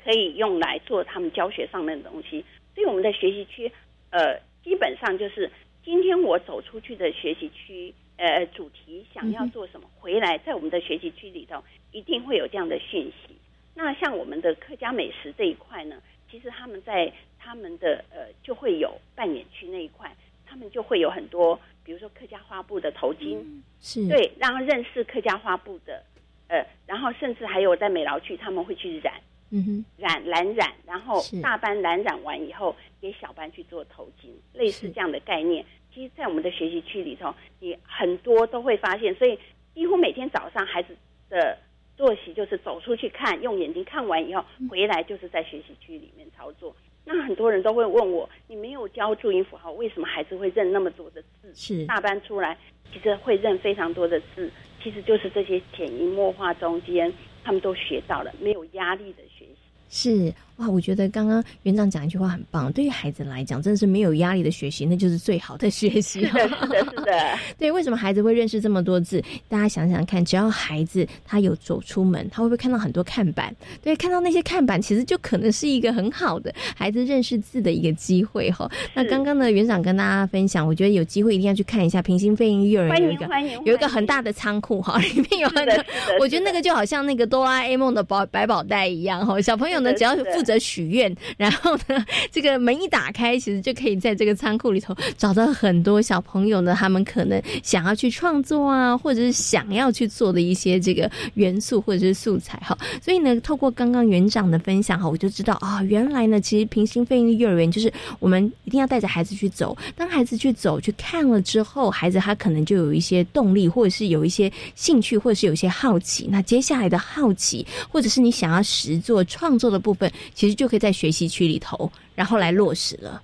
[0.00, 2.44] 可以用来做他们教学上面的东西。
[2.76, 3.70] 所以我们的学习区，
[4.10, 5.50] 呃，基本上就是
[5.84, 11.60] 今天我走出去的学习区，呃，主题想要做什么，回来在我们的学习区里头
[11.92, 13.34] 一定会有这样的讯息。
[13.74, 15.96] 那像我们的客家美食这一块呢，
[16.30, 20.14] 其实他们在他们的呃就会有扮演区那一块。
[20.50, 23.38] 他们就会有很多，比如说客家花布的头巾，
[23.82, 26.02] 是对，让认识客家花布的，
[26.48, 29.20] 呃，然后甚至还有在美劳区，他们会去染，
[29.50, 35.62] 嗯哼，染蓝染，然后大班蓝染完以后，给小班去做头巾，类似这样的概念。
[35.92, 39.38] 其实，在我们的学习区里头，你很多都会发现，所以
[39.74, 40.96] 几乎每天早上孩子
[41.28, 41.58] 的
[41.98, 46.74] 作息就是走出去看，用眼睛看完以后回来，就是在学习区里面操作。
[47.04, 51.52] 那很多人都会问我，你没有教注音符号，为什么孩子会认那么多的字？
[51.54, 52.56] 是大班出来，
[52.92, 54.48] 其实会认非常多的字。
[54.80, 57.12] 其其实就是这些潜移默化中间，
[57.44, 59.56] 他们都学到了没有压力的学习。
[59.90, 60.34] 是。
[60.58, 62.72] 哇，我觉得刚刚园长讲一句话很棒。
[62.72, 66.26] 对于孩子来讲，真的是没有压力的学习，那就是最好的学习。
[66.26, 67.12] 是的，是的，是的。
[67.56, 69.22] 对，为什么孩子会认识这么多字？
[69.48, 73.54] 大家想想看，只要孩子他有走出门，他会不会看到很多看板？
[73.82, 78.68] 对，看到那些看板，其实就可能是一个很好的孩子认识字的一个机会哈。
[78.94, 83.28] 那刚刚呢，园长跟大家分享，我觉得有机会一定要去看一下平行飞鹰幼儿园有一个
[83.64, 85.84] 有一个很大的仓库哈，里面有很多。
[86.18, 89.40] 我觉得那个就好像那个哆啦 A 梦的宝百宝袋一样哈。
[89.40, 102.76] 小朋友呢，只要负责许愿， 然后呢， 这个门一打开，其实就可以在这个仓库里头找到很多小朋友呢，他们可能想要去创作啊，或者是想要去做的一些这个元素或者是素材哈。
[103.02, 116.26] 所以呢，透过刚刚园长的分享哈，我就知道啊，原来呢，其实平行飞鹰幼儿园就是我们一定要带着孩子去走，当孩子去走去看了之后，孩子他可能就有一些动力，或者是有一些兴趣，或者是有一些好奇。
[116.30, 120.78] 那接下来的好奇，或者是你想要实做创作的部分，其实就可以。
[120.78, 123.20] 在学习区里头，然后来落实了。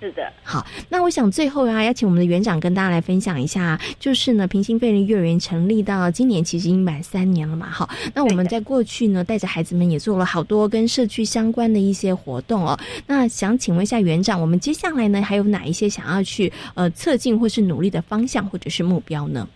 [0.00, 12.78] 是的，好，那我想最后啊，邀请我们的园长跟大家来分享一下，就是呢，平行飞人幼儿园成立到今年其实已经满三年了嘛，好，那我们在过去呢，带着孩子们也做了好多跟社区相关的一些活动哦。
[13.08, 19.48] 那想请问一下园长，我们接下来呢，还有哪一些想要去呃测进或是努力的方向或者是目标呢？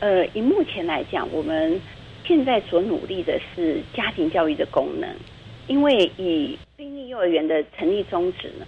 [0.00, 1.78] 呃，以目前来讲，我们
[2.26, 5.08] 现在所努力的是家庭教育的功能。
[5.66, 8.66] 因为以菲利幼儿园的成立宗旨呢，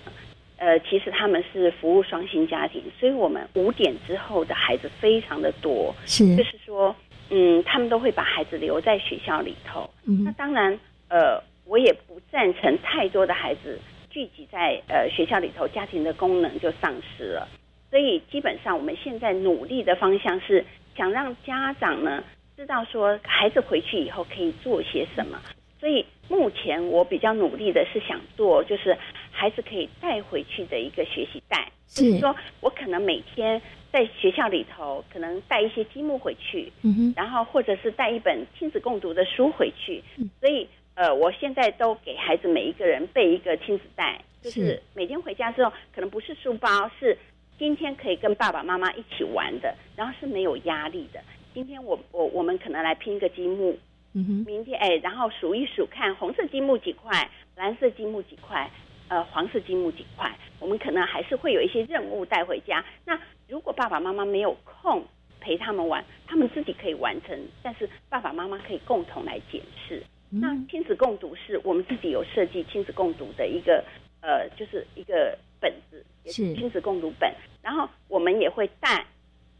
[0.56, 6.94] 呃，其实他们是服务双薪家庭，所以我们五点之后的孩子非常的多，是，就是说，
[7.30, 9.88] 嗯，他们都会把孩子留在学校里头。
[10.06, 10.78] 嗯，那当然，
[11.08, 13.78] 呃，我也不赞成太多的孩子
[14.10, 17.48] 聚集在呃学校里头，家庭的功能就丧失了。
[17.90, 20.64] 所以基本上我们现在努力的方向是
[20.96, 22.24] 想让家长呢
[22.56, 25.40] 知道说，孩子回去以后可以做些什么。
[25.80, 28.96] 所以目前我比较努力的是想做，就是
[29.30, 33.60] 孩子可以带回去的一个学习袋，就是说我可能每天
[33.90, 40.02] 在学校里头可能带一些积木回去，嗯哼，然后或者是带一本亲子共读的书回去，
[40.38, 44.82] 所以呃，我现在都给孩子每一个人备一个亲子袋，就是。
[44.94, 47.16] 每天回家之后可能不是书包，是
[47.58, 51.20] 今天可以跟爸爸妈妈一起玩的，然后是没有压力的。
[51.54, 53.78] 今天我我我们可能来拼一个积木。
[54.12, 58.70] 明天哎，然后数一数看红色积木几块，蓝色积木几块，
[59.08, 60.36] 呃，黄色积木几块。
[60.58, 62.84] 我们可能还是会有一些任务带回家。
[63.04, 65.04] 那如果爸爸妈妈没有空
[65.40, 70.02] 陪他们玩，他们自己可以完成，但是爸爸妈妈可以共同来检视。
[70.30, 73.84] 那亲子共读是我们自己有设计亲子共读的一个
[74.20, 77.32] 呃，就是一个本子，也是亲子共读本。
[77.62, 79.06] 然后我们也会带。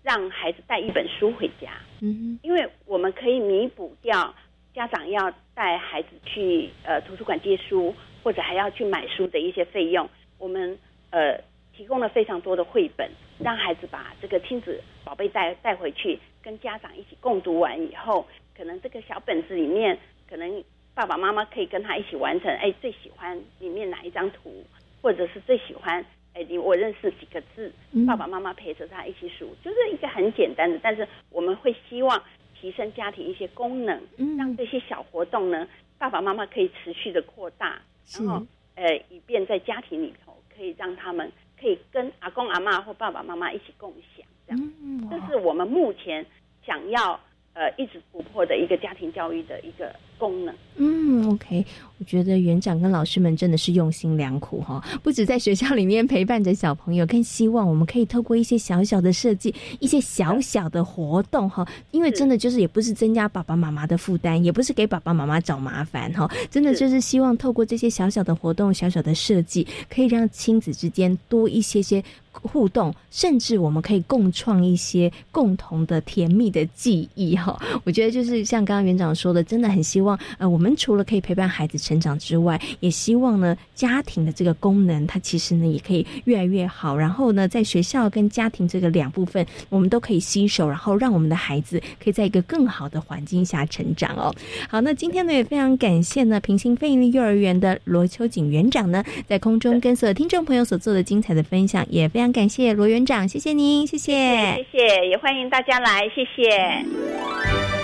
[0.03, 4.35] 让孩子带一本书回家，嗯，因为我们可以弥补掉
[4.73, 10.09] 家长要带孩子去呃图书馆借书，或者还要去买书的一些费用。
[10.39, 10.79] 我们
[11.11, 11.41] 呃
[11.77, 18.27] 提供了非常多的绘本，让孩子把这个亲子宝贝带带回去，跟家长一起共读完以后，
[18.57, 22.49] 可能这个小本子里面，可能爸爸妈妈可以跟他一起完成。
[22.57, 24.65] 哎，最喜欢里面哪一张图，
[25.03, 26.05] 或者是最喜欢。
[26.45, 27.73] 你我认识几个字，
[28.07, 32.23] 爸爸妈妈陪着他一起数，就是一个很简单的，但是我们会希望
[32.61, 34.01] 提升家庭一些功能，
[34.37, 35.67] 让这些小活动呢，
[35.99, 37.81] 爸爸妈妈可以持续的扩大，
[38.19, 41.31] 然后呃，以便在家庭里头可以让他们
[41.61, 44.73] 可以跟阿公阿妈或爸爸妈妈一起共享，这样，
[45.11, 46.25] 这是我们目前
[46.67, 47.19] 想要。
[47.55, 50.55] 呃，一直突破的一个家庭教育的一个功能。
[50.81, 51.65] 嗯，OK，
[51.99, 72.05] 我觉得园长跟老师们真的是用心良苦哈，不止在学校里面陪伴着小朋友，更希望我们可以透过一些小小的设计，一些小小的活动哈，因为真的就是也不是增加爸爸妈妈的负担，也不是给爸爸妈妈找麻烦哈，真的就是希望透过这些小小的活动、小小的设计，可以让亲子之间多一些些。
[72.41, 77.61] 互动，甚至我们可以共创一些共同的甜蜜的记忆哈。
[77.83, 80.08] 我觉得就是像刚刚园长说的，真的很希望
[80.39, 86.97] 呃，我们除了可以陪伴孩子成长之外，也希望呢，家庭的这个功能它其实呢也可以越来越好。
[86.97, 94.33] 然后呢，在学校跟家庭这个两部分，我们都可以携手，然后让我们的孩子可以在一个更好的环境下成长哦。
[94.71, 102.29] 好，那今天呢也非常感谢呢平行飞利幼儿园的罗秋瑾园长呢，在空中跟所有听众朋友所做的精彩的分享，也非常。
[102.39, 107.78] 感谢罗园长，谢谢您，谢谢，谢谢，也欢迎大家来，谢谢。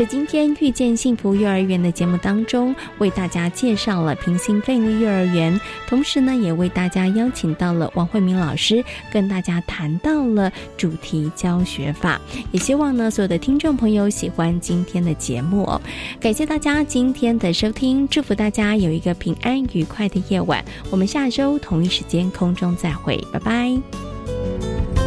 [0.00, 8.82] 在今天遇见幸福幼儿园的节目当中，为大家介绍了平行费力幼儿园，同时呢，也为大家邀请到了王慧明老师，
[9.12, 12.18] 跟大家谈到了主题教学法。
[12.50, 15.70] 也希望呢，所有的听众朋友喜欢今天的节目。
[16.18, 20.64] 感谢大家今天的收听，祝福大家有一个平安愉快的夜晚。
[20.88, 24.99] 我们下周同一时间空中再会，拜拜。